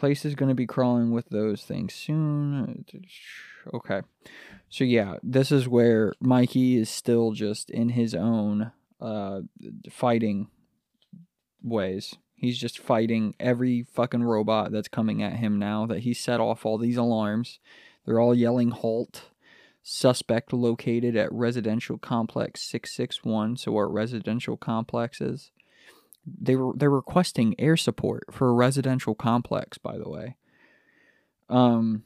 place 0.00 0.24
is 0.24 0.34
going 0.34 0.48
to 0.48 0.54
be 0.54 0.66
crawling 0.66 1.10
with 1.10 1.28
those 1.28 1.62
things 1.62 1.92
soon. 1.92 2.86
Okay. 3.74 4.00
So 4.70 4.82
yeah, 4.82 5.16
this 5.22 5.52
is 5.52 5.68
where 5.68 6.14
Mikey 6.20 6.78
is 6.78 6.88
still 6.88 7.32
just 7.32 7.68
in 7.68 7.90
his 7.90 8.14
own 8.14 8.72
uh, 9.00 9.40
fighting 9.90 10.48
ways. 11.62 12.16
He's 12.34 12.58
just 12.58 12.78
fighting 12.78 13.34
every 13.38 13.82
fucking 13.82 14.24
robot 14.24 14.72
that's 14.72 14.88
coming 14.88 15.22
at 15.22 15.34
him 15.34 15.58
now 15.58 15.84
that 15.86 16.00
he 16.00 16.14
set 16.14 16.40
off 16.40 16.64
all 16.64 16.78
these 16.78 16.96
alarms. 16.96 17.58
They're 18.06 18.20
all 18.20 18.34
yelling 18.34 18.70
halt. 18.70 19.24
Suspect 19.82 20.52
located 20.52 21.16
at 21.16 21.32
residential 21.32 21.98
complex 21.98 22.62
661. 22.62 23.58
So 23.58 23.76
our 23.76 23.88
residential 23.88 24.56
complexes. 24.56 25.50
They 26.26 26.54
were 26.54 26.72
they're 26.74 26.90
requesting 26.90 27.54
air 27.58 27.76
support 27.76 28.24
for 28.30 28.48
a 28.48 28.52
residential 28.52 29.14
complex, 29.14 29.78
by 29.78 29.96
the 29.98 30.08
way. 30.08 30.36
Um 31.48 32.04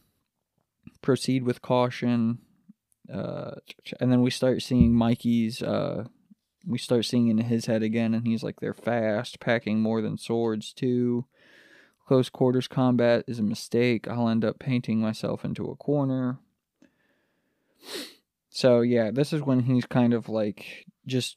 proceed 1.03 1.45
with 1.45 1.63
caution. 1.63 2.39
Uh, 3.13 3.57
and 4.01 4.11
then 4.11 4.23
we 4.23 4.31
start 4.31 4.63
seeing 4.63 4.95
Mikey's. 4.95 5.63
Uh, 5.63 6.05
we 6.67 6.79
start 6.79 7.05
seeing 7.05 7.29
in 7.29 7.39
his 7.39 7.67
head 7.67 7.83
again, 7.83 8.15
and 8.15 8.27
he's 8.27 8.43
like, 8.43 8.61
"They're 8.61 8.75
fast, 8.75 9.41
packing 9.41 9.81
more 9.81 10.01
than 10.01 10.19
swords 10.19 10.73
too. 10.73 11.27
Close 12.07 12.29
quarters 12.29 12.69
combat 12.69 13.25
is 13.27 13.39
a 13.39 13.43
mistake. 13.43 14.07
I'll 14.09 14.29
end 14.29 14.45
up 14.45 14.59
painting 14.59 15.01
myself 15.01 15.45
into 15.45 15.71
a 15.71 15.77
corner." 15.77 16.39
So 18.51 18.83
yeah, 18.83 19.11
this 19.11 19.33
is 19.33 19.43
when 19.43 19.61
he's 19.61 19.85
kind 19.85 20.15
of 20.15 20.29
like 20.29 20.87
just 21.07 21.37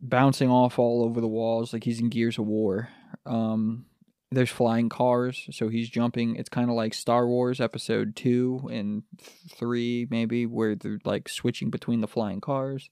bouncing 0.00 0.50
off 0.50 0.78
all 0.78 1.04
over 1.04 1.20
the 1.20 1.28
walls, 1.28 1.72
like 1.72 1.84
he's 1.84 2.00
in 2.00 2.08
Gears 2.08 2.38
of 2.38 2.46
War. 2.46 2.88
Um, 3.26 3.86
there's 4.30 4.50
flying 4.50 4.88
cars, 4.88 5.46
so 5.50 5.68
he's 5.68 5.88
jumping. 5.88 6.36
It's 6.36 6.48
kind 6.48 6.70
of 6.70 6.74
like 6.74 6.94
Star 6.94 7.26
Wars 7.26 7.60
Episode 7.60 8.16
Two 8.16 8.68
and 8.72 9.02
Three, 9.50 10.06
maybe, 10.10 10.46
where 10.46 10.74
they're 10.74 11.00
like 11.04 11.28
switching 11.28 11.70
between 11.70 12.00
the 12.00 12.08
flying 12.08 12.40
cars. 12.40 12.88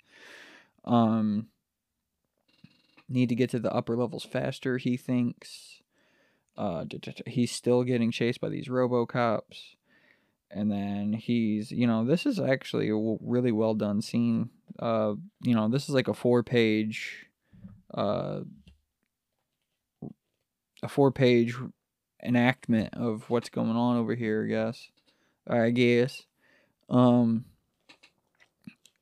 Um, 0.85 1.49
need 3.09 3.29
to 3.29 3.35
get 3.35 3.51
to 3.51 3.59
the 3.59 3.73
upper 3.73 3.97
levels 3.97 4.25
faster. 4.25 4.79
He 4.79 4.97
thinks. 4.97 5.83
Uh, 6.57 6.85
he's 7.27 7.51
still 7.51 7.85
getting 7.85 8.11
chased 8.11 8.41
by 8.41 8.51
these 8.51 8.69
RoboCops 8.69 9.77
and 10.51 10.71
then 10.71 11.13
he's 11.13 11.71
you 11.71 11.87
know 11.87 12.05
this 12.05 12.27
is 12.27 12.41
actually 12.41 12.89
a 12.89 13.17
really 13.21 13.53
well 13.53 13.75
done 13.75 14.03
scene 14.03 14.51
uh 14.81 15.15
you 15.43 15.55
know 15.55 15.69
this 15.69 15.85
is 15.89 15.95
like 15.95 16.09
a 16.09 16.15
four 16.15 16.43
page 16.43 17.27
uh 17.95 18.41
a 20.83 20.89
four 20.89 21.11
page 21.13 21.57
enactment 22.23 22.93
of 22.95 23.29
what's 23.31 23.49
going 23.49 23.77
on 23.77 23.97
over 23.97 24.15
here 24.15 24.45
i 24.45 24.49
guess 24.49 24.89
i 25.47 25.71
guess 25.71 26.25
um 26.89 27.45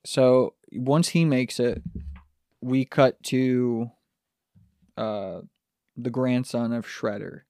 so 0.04 0.54
once 0.72 1.08
he 1.08 1.25
makes 1.25 1.58
it 1.60 1.82
we 2.60 2.84
cut 2.84 3.22
to 3.22 3.90
uh 4.96 5.40
the 5.96 6.10
grandson 6.10 6.72
of 6.72 6.87
shredder 6.87 7.42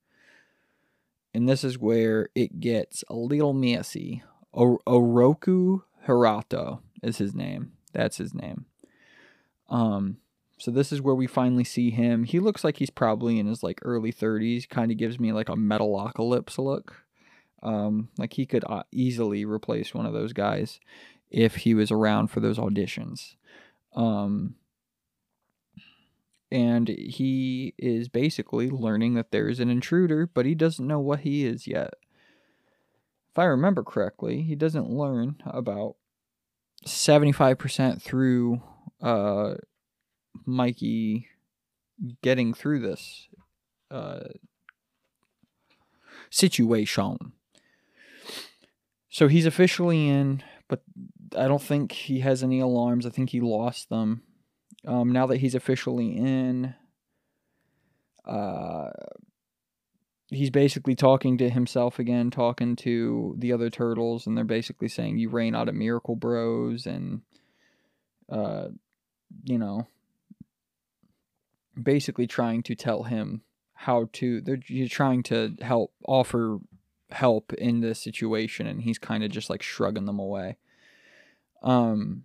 and 1.34 1.48
this 1.48 1.64
is 1.64 1.78
where 1.78 2.28
it 2.34 2.60
gets 2.60 3.04
a 3.08 3.14
little 3.14 3.52
messy. 3.52 4.22
O- 4.54 4.80
Oroku 4.86 5.82
Hiroto 6.06 6.80
is 7.02 7.18
his 7.18 7.34
name. 7.34 7.72
That's 7.92 8.16
his 8.16 8.34
name. 8.34 8.66
Um, 9.68 10.18
so 10.58 10.70
this 10.70 10.92
is 10.92 11.00
where 11.00 11.14
we 11.14 11.26
finally 11.26 11.64
see 11.64 11.90
him. 11.90 12.24
He 12.24 12.40
looks 12.40 12.64
like 12.64 12.78
he's 12.78 12.90
probably 12.90 13.38
in 13.38 13.46
his 13.46 13.62
like 13.62 13.78
early 13.82 14.12
30s. 14.12 14.68
Kind 14.68 14.90
of 14.90 14.96
gives 14.96 15.20
me 15.20 15.32
like 15.32 15.48
a 15.48 15.54
Metalocalypse 15.54 16.58
look. 16.58 17.04
Um, 17.62 18.08
like 18.18 18.32
he 18.32 18.46
could 18.46 18.64
uh, 18.66 18.84
easily 18.90 19.44
replace 19.44 19.92
one 19.92 20.06
of 20.06 20.12
those 20.12 20.32
guys 20.32 20.80
if 21.30 21.56
he 21.56 21.74
was 21.74 21.90
around 21.90 22.28
for 22.28 22.40
those 22.40 22.58
auditions. 22.58 23.36
Um, 23.94 24.54
and 26.50 26.88
he 26.88 27.74
is 27.76 28.08
basically 28.08 28.70
learning 28.70 29.14
that 29.14 29.30
there 29.30 29.48
is 29.48 29.60
an 29.60 29.68
intruder, 29.68 30.26
but 30.26 30.46
he 30.46 30.54
doesn't 30.54 30.86
know 30.86 31.00
what 31.00 31.20
he 31.20 31.44
is 31.44 31.66
yet. 31.66 31.94
If 33.30 33.38
I 33.38 33.44
remember 33.44 33.82
correctly, 33.82 34.42
he 34.42 34.54
doesn't 34.54 34.90
learn 34.90 35.36
about 35.44 35.96
75% 36.86 38.00
through 38.00 38.62
uh, 39.02 39.54
Mikey 40.46 41.28
getting 42.22 42.54
through 42.54 42.80
this 42.80 43.28
uh, 43.90 44.28
situation. 46.30 47.32
So 49.10 49.28
he's 49.28 49.46
officially 49.46 50.08
in, 50.08 50.42
but 50.68 50.82
I 51.36 51.48
don't 51.48 51.62
think 51.62 51.92
he 51.92 52.20
has 52.20 52.42
any 52.42 52.60
alarms. 52.60 53.06
I 53.06 53.10
think 53.10 53.30
he 53.30 53.40
lost 53.40 53.88
them 53.88 54.22
um, 54.86 55.12
now 55.12 55.26
that 55.26 55.38
he's 55.38 55.54
officially 55.54 56.16
in, 56.16 56.74
uh, 58.24 58.90
he's 60.28 60.50
basically 60.50 60.94
talking 60.94 61.38
to 61.38 61.50
himself 61.50 61.98
again, 61.98 62.30
talking 62.30 62.76
to 62.76 63.34
the 63.38 63.52
other 63.52 63.70
turtles, 63.70 64.26
and 64.26 64.36
they're 64.36 64.44
basically 64.44 64.88
saying, 64.88 65.18
"You 65.18 65.30
reign 65.30 65.54
out 65.54 65.68
of 65.68 65.74
Miracle 65.74 66.16
Bros," 66.16 66.86
and 66.86 67.22
uh, 68.28 68.68
you 69.44 69.58
know, 69.58 69.86
basically 71.80 72.26
trying 72.26 72.62
to 72.64 72.74
tell 72.74 73.04
him 73.04 73.42
how 73.74 74.08
to. 74.14 74.40
They're 74.40 74.60
you're 74.66 74.88
trying 74.88 75.22
to 75.24 75.56
help 75.60 75.92
offer 76.06 76.58
help 77.10 77.52
in 77.54 77.80
this 77.80 77.98
situation, 77.98 78.66
and 78.66 78.82
he's 78.82 78.98
kind 78.98 79.24
of 79.24 79.30
just 79.30 79.50
like 79.50 79.62
shrugging 79.62 80.04
them 80.04 80.18
away. 80.20 80.56
Um, 81.62 82.24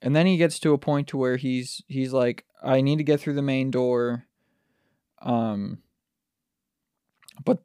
and 0.00 0.14
then 0.14 0.26
he 0.26 0.36
gets 0.36 0.58
to 0.60 0.72
a 0.72 0.78
point 0.78 1.08
to 1.08 1.16
where 1.16 1.36
he's 1.36 1.82
he's 1.88 2.12
like 2.12 2.44
i 2.62 2.80
need 2.80 2.98
to 2.98 3.04
get 3.04 3.20
through 3.20 3.34
the 3.34 3.42
main 3.42 3.70
door. 3.70 4.26
Um 5.20 5.78
but 7.44 7.58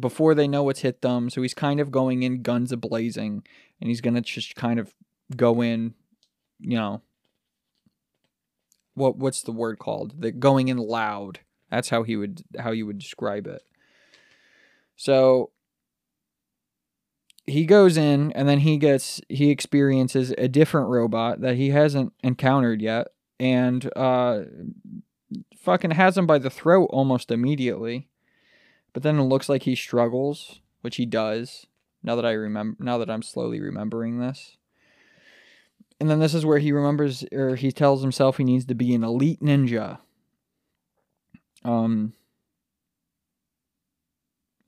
before 0.00 0.34
they 0.34 0.48
know 0.48 0.62
what's 0.62 0.80
hit 0.80 1.02
them 1.02 1.28
so 1.28 1.42
he's 1.42 1.52
kind 1.52 1.80
of 1.80 1.90
going 1.90 2.22
in 2.22 2.42
guns 2.42 2.72
a 2.72 2.78
blazing 2.78 3.44
and 3.80 3.90
he's 3.90 4.00
gonna 4.00 4.22
just 4.22 4.56
kind 4.56 4.80
of 4.80 4.94
go 5.36 5.60
in 5.60 5.92
you 6.58 6.76
know 6.78 7.02
what 8.96 9.18
what's 9.18 9.42
the 9.42 9.52
word 9.52 9.78
called? 9.78 10.20
The 10.20 10.32
going 10.32 10.68
in 10.68 10.78
loud. 10.78 11.40
That's 11.70 11.90
how 11.90 12.02
he 12.02 12.16
would 12.16 12.42
how 12.58 12.72
you 12.72 12.86
would 12.86 12.98
describe 12.98 13.46
it. 13.46 13.62
So 14.96 15.50
he 17.46 17.64
goes 17.64 17.96
in 17.96 18.32
and 18.32 18.48
then 18.48 18.60
he 18.60 18.76
gets 18.76 19.20
he 19.28 19.50
experiences 19.50 20.34
a 20.36 20.48
different 20.48 20.88
robot 20.88 21.40
that 21.40 21.56
he 21.56 21.70
hasn't 21.70 22.12
encountered 22.22 22.82
yet 22.82 23.08
and 23.38 23.90
uh 23.96 24.40
fucking 25.56 25.92
has 25.92 26.18
him 26.18 26.26
by 26.26 26.38
the 26.38 26.50
throat 26.50 26.88
almost 26.90 27.30
immediately. 27.30 28.08
But 28.92 29.02
then 29.02 29.18
it 29.18 29.24
looks 29.24 29.48
like 29.48 29.62
he 29.62 29.74
struggles 29.74 30.60
which 30.80 30.96
he 30.96 31.06
does 31.06 31.66
now 32.02 32.14
that 32.14 32.24
i 32.24 32.30
remember 32.30 32.76
now 32.82 32.98
that 32.98 33.10
i'm 33.10 33.22
slowly 33.22 33.60
remembering 33.60 34.18
this. 34.18 34.56
And 36.00 36.10
then 36.10 36.18
this 36.18 36.34
is 36.34 36.44
where 36.44 36.58
he 36.58 36.72
remembers 36.72 37.24
or 37.32 37.56
he 37.56 37.72
tells 37.72 38.02
himself 38.02 38.36
he 38.36 38.44
needs 38.44 38.66
to 38.66 38.74
be 38.74 38.94
an 38.94 39.04
elite 39.04 39.40
ninja. 39.40 39.98
Um 41.64 42.12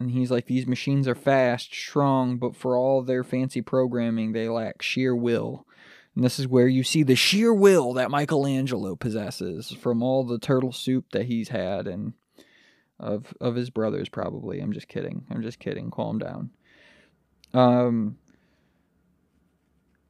and 0.01 0.11
he's 0.11 0.31
like, 0.31 0.47
These 0.47 0.67
machines 0.67 1.09
are 1.09 1.15
fast, 1.15 1.73
strong, 1.75 2.39
but 2.39 2.57
for 2.57 2.77
all 2.77 3.03
their 3.03 3.25
fancy 3.25 3.61
programming, 3.61 4.33
they 4.33 4.49
lack 4.49 4.83
sheer 4.83 5.15
will. 5.15 5.67
And 6.15 6.25
this 6.25 6.39
is 6.39 6.49
where 6.49 6.69
you 6.69 6.83
see 6.83 7.03
the 7.03 7.15
sheer 7.15 7.55
will 7.55 7.93
that 7.95 8.11
Michelangelo 8.11 8.97
possesses 8.97 9.71
from 9.71 10.03
all 10.03 10.25
the 10.25 10.39
turtle 10.39 10.73
soup 10.73 11.07
that 11.13 11.27
he's 11.27 11.51
had 11.51 11.87
and 11.87 12.15
of 12.99 13.33
of 13.41 13.55
his 13.55 13.71
brothers 13.71 14.09
probably. 14.09 14.61
I'm 14.61 14.73
just 14.73 14.89
kidding. 14.89 15.25
I'm 15.31 15.43
just 15.43 15.61
kidding. 15.61 15.91
Calm 15.91 16.19
down. 16.19 16.51
Um 17.55 18.19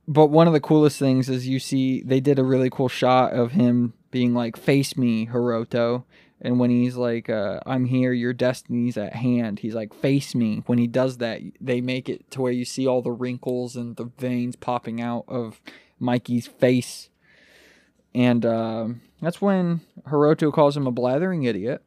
but 0.06 0.28
one 0.28 0.46
of 0.46 0.54
the 0.54 0.60
coolest 0.60 0.98
things 0.98 1.28
is 1.28 1.46
you 1.46 1.58
see 1.58 2.00
they 2.02 2.20
did 2.20 2.38
a 2.38 2.44
really 2.44 2.70
cool 2.70 2.88
shot 2.88 3.34
of 3.34 3.52
him 3.52 3.92
being 4.10 4.32
like 4.32 4.56
face 4.56 4.96
me 4.96 5.26
Hiroto 5.26 6.04
and 6.40 6.58
when 6.58 6.70
he's 6.70 6.96
like 6.96 7.28
uh, 7.28 7.60
i'm 7.66 7.84
here 7.84 8.12
your 8.12 8.32
destiny's 8.32 8.96
at 8.96 9.14
hand 9.14 9.58
he's 9.58 9.74
like 9.74 9.94
face 9.94 10.34
me. 10.34 10.62
When 10.66 10.78
he 10.78 10.86
does 10.86 11.18
that 11.18 11.40
they 11.60 11.80
make 11.80 12.08
it 12.08 12.30
to 12.32 12.42
where 12.42 12.52
you 12.52 12.64
see 12.64 12.86
all 12.86 13.02
the 13.02 13.10
wrinkles 13.10 13.76
and 13.76 13.96
the 13.96 14.10
veins 14.18 14.56
popping 14.56 15.00
out 15.00 15.24
of 15.28 15.60
mikey's 15.98 16.46
face. 16.46 17.10
And 18.14 18.44
uh, 18.44 18.88
that's 19.20 19.40
when 19.40 19.80
hiroto 20.08 20.52
calls 20.52 20.76
him 20.76 20.86
a 20.86 20.92
blathering 20.92 21.44
idiot. 21.44 21.82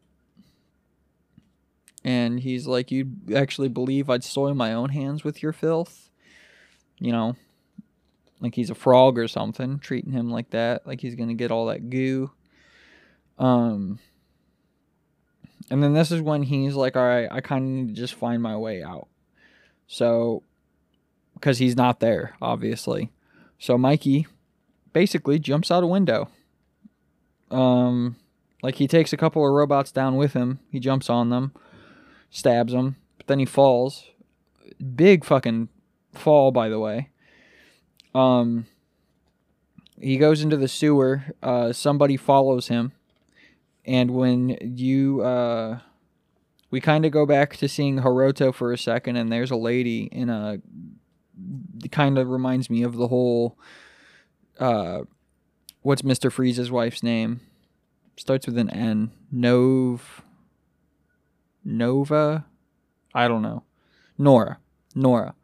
And 2.04 2.40
he's 2.40 2.68
like 2.68 2.92
you 2.92 3.12
actually 3.36 3.70
believe 3.70 4.10
i'd 4.10 4.24
soil 4.24 4.54
my 4.54 4.74
own 4.74 4.90
hands 4.90 5.24
with 5.24 5.42
your 5.42 5.54
filth? 5.54 6.10
You 7.00 7.12
know? 7.12 7.36
Like 8.40 8.56
he's 8.56 8.72
a 8.72 8.76
frog 8.76 9.20
or 9.20 9.28
something 9.28 9.80
treating 9.80 10.12
him 10.12 10.30
like 10.30 10.50
that 10.50 10.86
like 10.86 11.02
he's 11.02 11.16
gonna 11.16 11.36
get 11.36 11.52
all 11.52 11.68
that 11.68 11.90
goo. 11.90 12.32
Um 13.38 14.00
and 15.72 15.82
then 15.82 15.94
this 15.94 16.12
is 16.12 16.22
when 16.22 16.44
he's 16.44 16.76
like, 16.76 16.98
all 16.98 17.08
right, 17.08 17.30
I 17.32 17.40
kind 17.40 17.64
of 17.64 17.72
need 17.72 17.96
to 17.96 18.02
just 18.02 18.14
find 18.14 18.44
my 18.44 18.58
way 18.58 18.84
out. 18.84 19.08
So, 19.88 20.44
because 21.34 21.60
he's 21.60 21.78
not 21.78 22.02
there, 22.02 22.36
obviously. 22.42 23.10
So 23.58 23.78
Mikey 23.78 24.28
basically 24.92 25.40
jumps 25.40 25.72
out 25.72 25.82
a 25.82 25.88
window. 25.88 26.28
Um, 27.50 28.18
like 28.62 28.76
he 28.76 28.88
takes 28.88 29.14
a 29.14 29.18
couple 29.18 29.48
of 29.48 29.54
robots 29.54 29.94
down 29.94 30.18
with 30.18 30.34
him. 30.34 30.60
He 30.70 30.80
jumps 30.82 31.10
on 31.10 31.30
them, 31.30 31.54
stabs 32.30 32.74
them, 32.74 32.98
but 33.16 33.28
then 33.28 33.40
he 33.40 33.46
falls. 33.46 34.04
Big 34.94 35.24
fucking 35.24 35.70
fall, 36.14 36.52
by 36.52 36.68
the 36.68 36.80
way. 36.80 37.12
Um, 38.14 38.66
he 40.02 40.18
goes 40.18 40.42
into 40.42 40.58
the 40.58 40.68
sewer. 40.68 41.24
Uh, 41.42 41.72
somebody 41.72 42.18
follows 42.18 42.68
him 42.68 42.92
and 43.86 44.12
when 44.12 44.58
you 44.62 45.22
uh 45.22 45.80
We 46.72 46.80
kind 46.80 47.06
of 47.06 47.12
go 47.12 47.26
back 47.26 47.58
to 47.58 47.68
seeing 47.68 48.00
Hiroto 48.00 48.54
for 48.54 48.72
a 48.72 48.78
second, 48.78 49.18
and 49.18 49.30
there's 49.30 49.52
a 49.52 49.58
lady 49.58 50.04
in 50.04 50.30
a. 50.30 50.60
Kind 51.92 52.18
of 52.18 52.30
reminds 52.30 52.70
me 52.70 52.84
of 52.84 52.96
the 52.96 53.10
whole. 53.10 53.58
Uh, 54.58 55.02
what's 55.82 56.02
Mister 56.04 56.30
Freeze's 56.30 56.72
wife's 56.72 57.04
name? 57.04 57.42
Starts 58.16 58.46
with 58.46 58.58
an 58.58 58.70
N. 58.70 59.12
Nov. 59.32 60.22
Nova. 61.66 62.46
I 63.14 63.28
don't 63.28 63.42
know. 63.42 63.64
Nora. 64.18 64.60
Nora. 64.96 65.36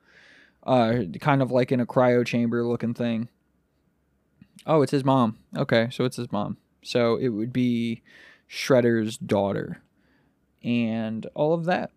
Uh, 0.64 1.04
kind 1.20 1.42
of 1.42 1.52
like 1.52 1.74
in 1.74 1.82
a 1.82 1.86
cryo 1.86 2.26
chamber 2.26 2.66
looking 2.66 2.94
thing. 2.94 3.28
Oh, 4.66 4.82
it's 4.82 4.92
his 4.92 5.04
mom. 5.04 5.40
Okay, 5.56 5.90
so 5.92 6.06
it's 6.06 6.18
his 6.18 6.32
mom. 6.32 6.58
So 6.84 7.18
it 7.18 7.30
would 7.30 7.52
be 7.52 8.02
Shredder's 8.50 9.18
daughter 9.18 9.82
and 10.64 11.28
all 11.34 11.54
of 11.54 11.66
that. 11.66 11.92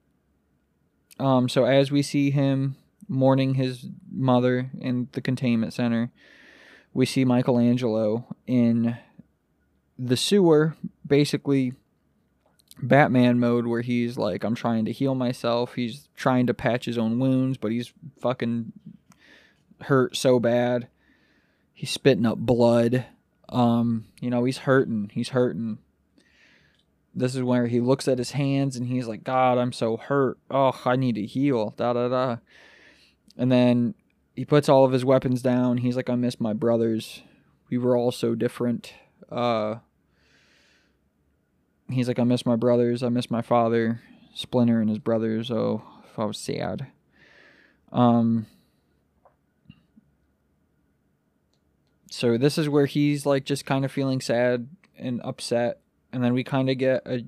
Um, 1.19 1.49
so 1.49 1.65
as 1.65 1.91
we 1.91 2.03
see 2.03 2.31
him 2.31 2.77
mourning 3.09 3.55
his 3.55 3.87
mother 4.11 4.71
in 4.81 5.09
the 5.13 5.21
containment 5.21 5.73
center, 5.73 6.11
we 6.93 7.07
see 7.07 7.25
Michelangelo 7.25 8.25
in 8.47 8.97
the 9.99 10.17
sewer, 10.17 10.77
basically 11.07 11.75
Batman 12.83 13.39
mode, 13.39 13.67
where 13.67 13.83
he's 13.83 14.17
like, 14.17 14.45
I'm 14.45 14.55
trying 14.55 14.87
to 14.87 14.93
heal 14.93 15.15
myself. 15.15 15.75
He's 15.75 16.09
trying 16.17 16.47
to 16.47 16.55
patch 16.55 16.87
his 16.87 16.99
own 16.99 17.19
wounds, 17.19 17.59
but 17.59 17.71
he's 17.71 17.93
fucking 18.21 18.73
hurt 19.83 20.17
so 20.17 20.41
bad. 20.41 20.89
He's 21.75 21.91
spitting 21.91 22.27
up 22.27 22.39
blood. 22.39 23.07
Um, 23.51 24.07
you 24.21 24.31
know, 24.31 24.45
he's 24.45 24.59
hurting. 24.59 25.11
He's 25.13 25.31
hurting 25.31 25.79
this 27.15 27.35
is 27.35 27.43
where 27.43 27.67
he 27.67 27.81
looks 27.81 28.09
at 28.09 28.19
his 28.19 28.33
hands 28.33 28.77
and 28.77 28.87
he's 28.87 29.09
like, 29.09 29.25
God, 29.25 29.59
I'm 29.59 29.73
so 29.73 29.97
hurt. 29.97 30.39
Oh, 30.51 30.81
I 30.85 30.97
need 30.97 31.17
to 31.17 31.27
heal. 31.27 31.75
Da 31.77 31.93
da 31.93 32.09
da. 32.09 32.37
And 33.37 33.51
then 33.51 33.95
he 34.35 34.45
puts 34.45 34.69
all 34.69 34.85
of 34.85 34.93
his 34.93 35.05
weapons 35.05 35.43
down. 35.43 35.79
He's 35.79 35.97
like, 35.97 36.09
I 36.09 36.15
miss 36.15 36.41
my 36.41 36.53
brothers. 36.53 37.23
We 37.69 37.79
were 37.79 37.97
all 37.97 38.13
so 38.13 38.35
different. 38.35 38.95
Uh, 39.31 39.77
he's 41.89 42.09
like, 42.09 42.19
I 42.19 42.25
miss 42.25 42.47
my 42.47 42.57
brothers. 42.57 43.03
I 43.03 43.09
miss 43.09 43.31
my 43.31 43.43
father. 43.43 44.01
Splinter 44.35 44.81
and 44.81 44.89
his 44.89 44.99
brothers. 44.99 45.51
Oh, 45.51 45.83
if 46.11 46.19
I 46.19 46.25
was 46.25 46.39
sad. 46.39 46.89
Um. 47.93 48.47
So 52.11 52.37
this 52.37 52.59
is 52.59 52.69
where 52.69 52.87
he's 52.87 53.25
like 53.25 53.45
just 53.45 53.65
kind 53.65 53.85
of 53.85 53.93
feeling 53.93 54.21
sad 54.21 54.69
and 54.99 55.21
upset 55.23 55.81
and 56.13 56.23
then 56.23 56.35
we 56.35 56.45
kind 56.45 56.69
of 56.69 56.77
get 56.77 57.07
a 57.07 57.25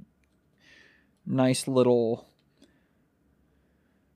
nice 1.24 1.68
little 1.68 2.26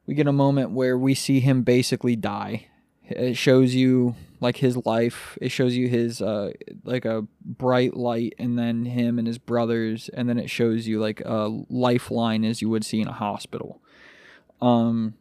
we 0.06 0.14
get 0.14 0.26
a 0.26 0.32
moment 0.32 0.72
where 0.72 0.98
we 0.98 1.14
see 1.14 1.40
him 1.40 1.62
basically 1.62 2.14
die. 2.14 2.66
It 3.08 3.36
shows 3.36 3.74
you 3.74 4.14
like 4.40 4.56
his 4.56 4.76
life. 4.84 5.38
It 5.40 5.50
shows 5.50 5.76
you 5.76 5.88
his 5.88 6.20
uh 6.20 6.52
like 6.82 7.04
a 7.04 7.26
bright 7.44 7.96
light 7.96 8.34
and 8.36 8.58
then 8.58 8.84
him 8.86 9.20
and 9.20 9.26
his 9.26 9.38
brothers 9.38 10.10
and 10.12 10.28
then 10.28 10.38
it 10.38 10.50
shows 10.50 10.88
you 10.88 11.00
like 11.00 11.20
a 11.24 11.48
lifeline 11.70 12.44
as 12.44 12.60
you 12.60 12.68
would 12.70 12.84
see 12.84 13.00
in 13.00 13.06
a 13.06 13.12
hospital. 13.12 13.80
Um 14.60 15.14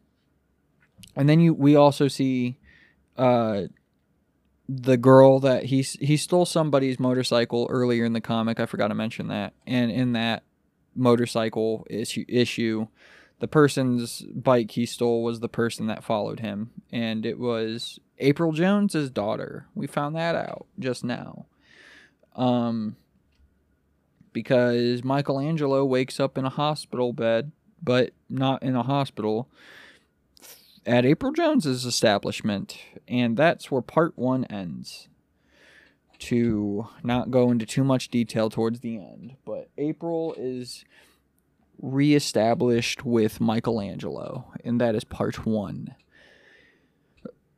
and 1.14 1.28
then 1.28 1.38
you 1.38 1.54
we 1.54 1.76
also 1.76 2.08
see 2.08 2.58
uh 3.16 3.62
the 4.68 4.96
girl 4.96 5.38
that 5.40 5.64
he 5.64 5.82
he 5.82 6.16
stole 6.16 6.46
somebody's 6.46 6.98
motorcycle 6.98 7.66
earlier 7.70 8.04
in 8.04 8.12
the 8.12 8.20
comic. 8.20 8.58
I 8.58 8.66
forgot 8.66 8.88
to 8.88 8.94
mention 8.94 9.28
that. 9.28 9.52
And 9.66 9.90
in 9.90 10.12
that 10.12 10.42
motorcycle 10.94 11.86
issue, 11.88 12.24
issue 12.28 12.88
the 13.38 13.48
person's 13.48 14.22
bike 14.22 14.72
he 14.72 14.86
stole 14.86 15.22
was 15.22 15.40
the 15.40 15.48
person 15.48 15.86
that 15.86 16.04
followed 16.04 16.40
him, 16.40 16.70
and 16.90 17.26
it 17.26 17.38
was 17.38 18.00
April 18.18 18.52
Jones's 18.52 19.10
daughter. 19.10 19.66
We 19.74 19.86
found 19.86 20.16
that 20.16 20.34
out 20.34 20.66
just 20.78 21.04
now. 21.04 21.46
Um, 22.34 22.96
because 24.32 25.02
Michelangelo 25.02 25.84
wakes 25.84 26.20
up 26.20 26.36
in 26.36 26.44
a 26.44 26.50
hospital 26.50 27.12
bed, 27.12 27.52
but 27.82 28.12
not 28.28 28.62
in 28.62 28.76
a 28.76 28.82
hospital 28.82 29.48
at 30.86 31.04
April 31.04 31.32
Jones's 31.32 31.84
establishment, 31.84 32.78
and 33.08 33.36
that's 33.36 33.70
where 33.70 33.82
part 33.82 34.16
one 34.16 34.44
ends. 34.46 35.08
To 36.18 36.88
not 37.02 37.30
go 37.30 37.50
into 37.50 37.66
too 37.66 37.84
much 37.84 38.08
detail 38.08 38.48
towards 38.48 38.80
the 38.80 38.96
end, 38.96 39.34
but 39.44 39.68
April 39.76 40.34
is 40.38 40.86
reestablished 41.82 43.04
with 43.04 43.38
Michelangelo, 43.38 44.50
and 44.64 44.80
that 44.80 44.94
is 44.94 45.04
part 45.04 45.44
one. 45.44 45.94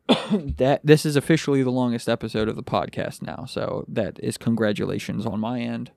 that 0.33 0.81
this 0.83 1.07
is 1.07 1.15
officially 1.15 1.63
the 1.63 1.71
longest 1.71 2.09
episode 2.09 2.49
of 2.49 2.57
the 2.57 2.63
podcast 2.63 3.23
now, 3.23 3.45
so 3.45 3.85
that 3.87 4.19
is 4.23 4.37
congratulations 4.37 5.25
on 5.25 5.39
my 5.39 5.61
end. 5.61 5.93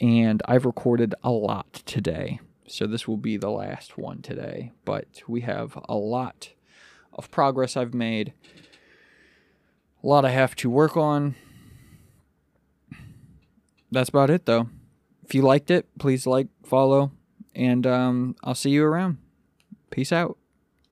And 0.00 0.42
I've 0.46 0.64
recorded 0.64 1.14
a 1.22 1.30
lot 1.30 1.74
today. 1.86 2.40
So 2.66 2.86
this 2.86 3.06
will 3.06 3.18
be 3.18 3.36
the 3.36 3.50
last 3.50 3.98
one 3.98 4.22
today, 4.22 4.72
but 4.84 5.22
we 5.28 5.42
have 5.42 5.78
a 5.88 5.94
lot 5.94 6.53
of 7.14 7.30
progress 7.30 7.76
I've 7.76 7.94
made. 7.94 8.32
A 10.02 10.06
lot 10.06 10.24
I 10.24 10.30
have 10.30 10.54
to 10.56 10.70
work 10.70 10.96
on. 10.96 11.34
That's 13.90 14.08
about 14.08 14.30
it 14.30 14.46
though. 14.46 14.68
If 15.24 15.34
you 15.34 15.42
liked 15.42 15.70
it, 15.70 15.86
please 15.98 16.26
like, 16.26 16.48
follow, 16.64 17.12
and 17.54 17.86
um, 17.86 18.36
I'll 18.44 18.54
see 18.54 18.70
you 18.70 18.84
around. 18.84 19.18
Peace 19.90 20.12
out. 20.12 20.36